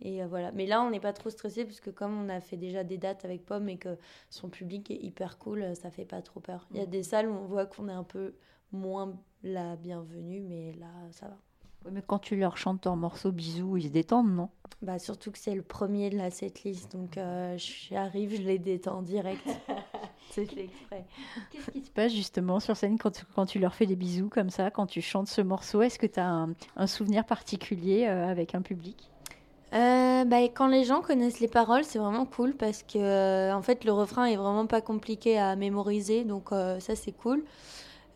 Et 0.01 0.23
euh, 0.23 0.27
voilà. 0.27 0.53
Mais 0.53 0.65
là, 0.65 0.81
on 0.81 0.91
n'est 0.91 1.01
pas 1.01 1.11
trop 1.11 1.29
stressé 1.29 1.65
puisque 1.65 1.93
comme 1.93 2.17
on 2.17 2.29
a 2.29 2.39
fait 2.39 2.55
déjà 2.55 2.85
des 2.85 2.97
dates 2.97 3.25
avec 3.25 3.45
Pomme 3.45 3.67
et 3.67 3.77
que 3.77 3.97
son 4.29 4.47
public 4.47 4.89
est 4.91 5.03
hyper 5.03 5.37
cool, 5.39 5.63
euh, 5.63 5.75
ça 5.75 5.91
fait 5.91 6.05
pas 6.05 6.21
trop 6.21 6.39
peur. 6.39 6.69
Il 6.71 6.77
y 6.77 6.81
a 6.81 6.85
des 6.85 7.03
salles 7.03 7.27
où 7.27 7.33
on 7.33 7.47
voit 7.47 7.65
qu'on 7.65 7.89
est 7.89 7.93
un 7.93 8.05
peu 8.05 8.33
moins 8.71 9.13
la 9.43 9.75
bienvenue, 9.75 10.39
mais 10.39 10.71
là, 10.79 10.87
ça 11.11 11.27
va. 11.27 11.37
Ouais, 11.85 11.91
Mais 11.91 12.03
quand 12.05 12.19
tu 12.19 12.35
leur 12.35 12.57
chantes 12.57 12.81
ton 12.81 12.95
morceau 12.95 13.31
bisous, 13.31 13.77
ils 13.77 13.83
se 13.83 13.89
détendent, 13.89 14.33
non? 14.33 14.49
Bah, 14.81 14.97
surtout 14.99 15.31
que 15.31 15.37
c'est 15.37 15.53
le 15.53 15.61
premier 15.61 16.09
de 16.09 16.17
la 16.17 16.31
setlist, 16.31 16.91
donc 16.91 17.17
euh, 17.17 17.55
j'arrive, 17.57 18.35
je 18.35 18.41
les 18.41 18.57
détends 18.57 19.01
direct. 19.01 19.45
c'est 20.31 20.45
fait 20.45 20.63
exprès. 20.63 21.05
Qu'est-ce 21.51 21.71
qui 21.71 21.83
se 21.83 21.91
passe 21.91 22.13
justement 22.13 22.59
sur 22.59 22.75
scène 22.75 22.97
quand 22.97 23.11
tu, 23.11 23.23
quand 23.35 23.45
tu 23.45 23.59
leur 23.59 23.75
fais 23.75 23.85
des 23.85 23.95
bisous 23.95 24.29
comme 24.29 24.49
ça, 24.49 24.71
quand 24.71 24.87
tu 24.87 25.01
chantes 25.01 25.27
ce 25.27 25.41
morceau? 25.41 25.81
Est-ce 25.81 25.99
que 25.99 26.07
tu 26.07 26.19
as 26.19 26.27
un, 26.27 26.53
un 26.77 26.87
souvenir 26.87 27.25
particulier 27.25 28.07
euh, 28.07 28.27
avec 28.27 28.55
un 28.55 28.61
public? 28.61 29.11
Euh, 29.73 30.25
bah, 30.25 30.41
quand 30.43 30.67
les 30.67 30.83
gens 30.83 31.01
connaissent 31.01 31.39
les 31.39 31.47
paroles, 31.47 31.85
c'est 31.85 31.99
vraiment 31.99 32.25
cool 32.25 32.53
parce 32.55 32.83
que 32.83 32.97
euh, 32.97 33.55
en 33.55 33.61
fait 33.61 33.85
le 33.85 33.93
refrain 33.93 34.25
est 34.25 34.35
vraiment 34.35 34.65
pas 34.65 34.81
compliqué 34.81 35.39
à 35.39 35.55
mémoriser, 35.55 36.25
donc 36.25 36.51
euh, 36.51 36.79
ça 36.81 36.95
c'est 36.95 37.13
cool. 37.13 37.45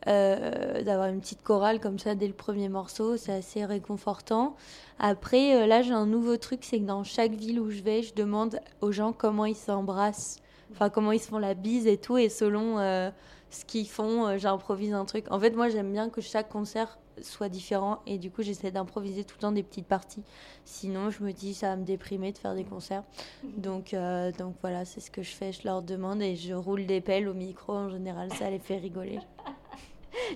Euh, 0.08 0.84
d'avoir 0.84 1.08
une 1.08 1.20
petite 1.20 1.42
chorale 1.42 1.80
comme 1.80 1.98
ça 1.98 2.14
dès 2.14 2.28
le 2.28 2.34
premier 2.34 2.70
morceau, 2.70 3.18
c'est 3.18 3.34
assez 3.34 3.66
réconfortant. 3.66 4.56
Après, 5.00 5.56
euh, 5.56 5.66
là 5.66 5.82
j'ai 5.82 5.94
un 5.94 6.06
nouveau 6.06 6.38
truc, 6.38 6.60
c'est 6.64 6.80
que 6.80 6.86
dans 6.86 7.04
chaque 7.04 7.32
ville 7.32 7.60
où 7.60 7.72
je 7.72 7.82
vais, 7.82 8.04
je 8.04 8.14
demande 8.14 8.60
aux 8.82 8.92
gens 8.92 9.14
comment 9.14 9.46
ils 9.46 9.56
s'embrassent, 9.56 10.42
enfin 10.72 10.92
comment 10.92 11.12
ils 11.12 11.20
se 11.20 11.28
font 11.28 11.40
la 11.40 11.56
bise 11.56 11.88
et 11.88 11.98
tout, 11.98 12.18
et 12.20 12.30
selon 12.30 12.78
euh, 12.78 13.10
ce 13.50 13.66
qu'ils 13.66 13.88
font, 13.88 14.38
j'improvise 14.38 14.94
un 14.94 15.06
truc. 15.06 15.26
En 15.32 15.40
fait, 15.40 15.52
moi 15.52 15.70
j'aime 15.70 15.92
bien 15.92 16.10
que 16.10 16.22
chaque 16.22 16.50
concert 16.50 17.00
soit 17.22 17.50
différent 17.50 18.00
et 18.06 18.18
du 18.18 18.30
coup 18.30 18.44
j'essaie 18.44 18.72
d'improviser 18.72 19.24
tout 19.24 19.38
le 19.38 19.42
temps 19.42 19.54
des 19.54 19.64
petites 19.64 19.88
parties. 19.88 20.22
Sinon, 20.66 21.10
je 21.10 21.24
me 21.24 21.32
dis 21.32 21.56
ça 21.56 21.70
va 21.70 21.78
me 21.78 21.86
déprimer 21.86 22.32
de 22.32 22.38
faire 22.38 22.54
des 22.54 22.66
concerts. 22.66 23.04
Donc, 23.58 23.96
donc 24.38 24.56
voilà, 24.62 24.86
c'est 24.86 25.00
ce 25.00 25.10
que 25.10 25.24
je 25.24 25.32
fais. 25.32 25.52
Je 25.52 25.64
leur 25.64 25.82
demande 25.82 26.22
et 26.22 26.36
je 26.36 26.54
roule 26.54 26.86
des 26.86 27.02
pelles 27.02 27.28
au 27.28 27.34
micro. 27.34 27.74
En 27.74 27.90
général, 27.90 28.32
ça 28.34 28.50
les 28.50 28.60
fait 28.60 28.78
rigoler. 28.78 29.20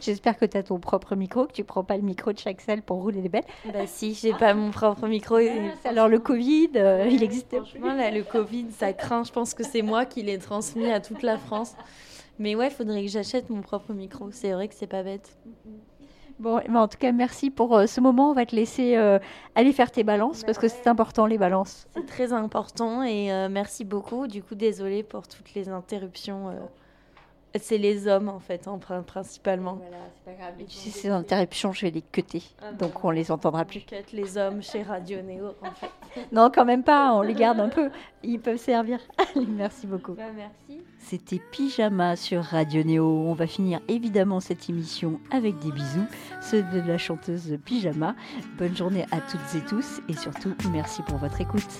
J'espère 0.02 0.38
que 0.38 0.46
tu 0.46 0.58
as 0.58 0.64
ton 0.64 0.80
propre 0.80 1.16
micro, 1.16 1.46
que 1.48 1.54
tu 1.54 1.64
prends 1.64 1.84
pas 1.84 1.98
le 1.98 2.04
micro 2.04 2.32
de 2.34 2.38
chaque 2.40 2.62
salle 2.62 2.82
pour 2.82 3.02
rouler 3.02 3.22
des 3.22 3.30
belles. 3.30 3.44
Bah 3.74 3.86
si, 3.86 4.14
j'ai 4.14 4.34
pas 4.34 4.54
mon 4.54 4.72
propre 4.72 5.08
micro. 5.08 5.38
et- 5.38 5.72
Alors 5.86 6.08
le 6.08 6.20
Covid, 6.20 6.70
euh, 6.76 7.08
il 7.10 7.24
existe. 7.24 7.56
Franchement, 7.56 7.94
là, 7.94 8.12
le 8.12 8.24
Covid, 8.24 8.68
ça 8.72 8.94
craint. 8.94 9.24
Je 9.24 9.32
pense 9.32 9.54
que 9.54 9.64
c'est 9.64 9.82
moi 9.82 10.06
qui 10.06 10.22
l'ai 10.24 10.38
transmis 10.38 10.92
à 10.92 11.00
toute 11.00 11.24
la 11.24 11.38
France. 11.38 11.76
Mais 12.38 12.56
ouais, 12.56 12.68
il 12.68 12.72
faudrait 12.72 13.02
que 13.04 13.12
j'achète 13.12 13.50
mon 13.50 13.62
propre 13.62 13.92
micro. 13.94 14.30
C'est 14.32 14.54
vrai 14.54 14.68
que 14.70 14.74
c'est 14.76 14.88
pas 14.88 15.04
bête. 15.04 15.38
Bon, 16.40 16.62
mais 16.70 16.80
en 16.80 16.88
tout 16.88 16.98
cas, 16.98 17.12
merci 17.12 17.50
pour 17.50 17.76
euh, 17.76 17.86
ce 17.86 18.00
moment. 18.00 18.32
On 18.32 18.34
va 18.34 18.46
te 18.46 18.56
laisser 18.56 18.96
euh, 18.96 19.20
aller 19.56 19.74
faire 19.74 19.92
tes 19.92 20.06
balances 20.06 20.44
parce 20.46 20.58
que 20.58 20.70
c'est 20.70 20.88
important 20.88 21.26
les 21.26 21.38
balances. 21.38 21.86
C'est 21.94 22.06
très 22.06 22.32
important 22.32 23.04
et 23.04 23.30
euh, 23.34 23.50
merci 23.50 23.84
beaucoup. 23.84 24.26
Du 24.28 24.42
coup, 24.42 24.56
désolée 24.56 25.04
pour 25.04 25.28
toutes 25.28 25.54
les 25.54 25.68
interruptions. 25.68 26.48
C'est 27.60 27.78
les 27.80 28.08
hommes, 28.08 28.30
en 28.30 28.40
fait, 28.40 28.68
en 28.68 28.78
prin- 28.78 29.02
principalement. 29.02 29.80
Et 30.60 30.66
tu 30.66 30.76
sais, 30.76 30.90
ces 30.92 31.10
interruptions, 31.10 31.72
je 31.74 31.82
vais 31.88 31.92
les 31.92 32.04
cuter, 32.04 32.44
donc 32.78 33.04
on 33.04 33.10
les 33.10 33.32
entendra 33.32 33.66
plus. 33.66 33.80
Cut 33.82 33.96
les 34.14 34.38
hommes 34.38 34.62
chez 34.62 34.84
Radio 34.84 35.22
Néo, 35.22 35.48
en 35.64 35.72
fait. 35.72 35.90
Non, 36.32 36.50
quand 36.54 36.66
même 36.66 36.84
pas. 36.84 37.14
On 37.14 37.22
les 37.22 37.34
garde 37.36 37.60
un 37.60 37.70
peu. 37.70 37.90
Ils 38.24 38.40
peuvent 38.40 38.58
servir. 38.58 39.00
Allez, 39.18 39.46
merci 39.48 39.86
beaucoup. 39.88 40.14
Bah, 40.14 40.24
merci. 40.36 40.82
C'était 41.00 41.40
Pyjama 41.52 42.16
sur 42.16 42.44
Radio 42.44 42.84
Néo. 42.84 43.06
On 43.08 43.34
va 43.34 43.46
finir 43.48 43.80
évidemment 43.88 44.40
cette 44.40 44.70
émission 44.70 45.20
avec 45.32 45.58
des 45.60 45.72
bisous, 45.72 46.06
ceux 46.42 46.64
de 46.64 46.82
la 46.82 46.98
chanteuse 46.98 47.58
Pyjama. 47.64 48.16
Bonne 48.58 48.76
journée 48.76 49.06
à 49.12 49.22
toutes 49.22 49.56
et 49.62 49.66
tous 49.66 50.02
et 50.10 50.14
surtout 50.14 50.54
merci 50.72 51.02
pour 51.04 51.18
votre 51.18 51.40
écoute. 51.42 51.80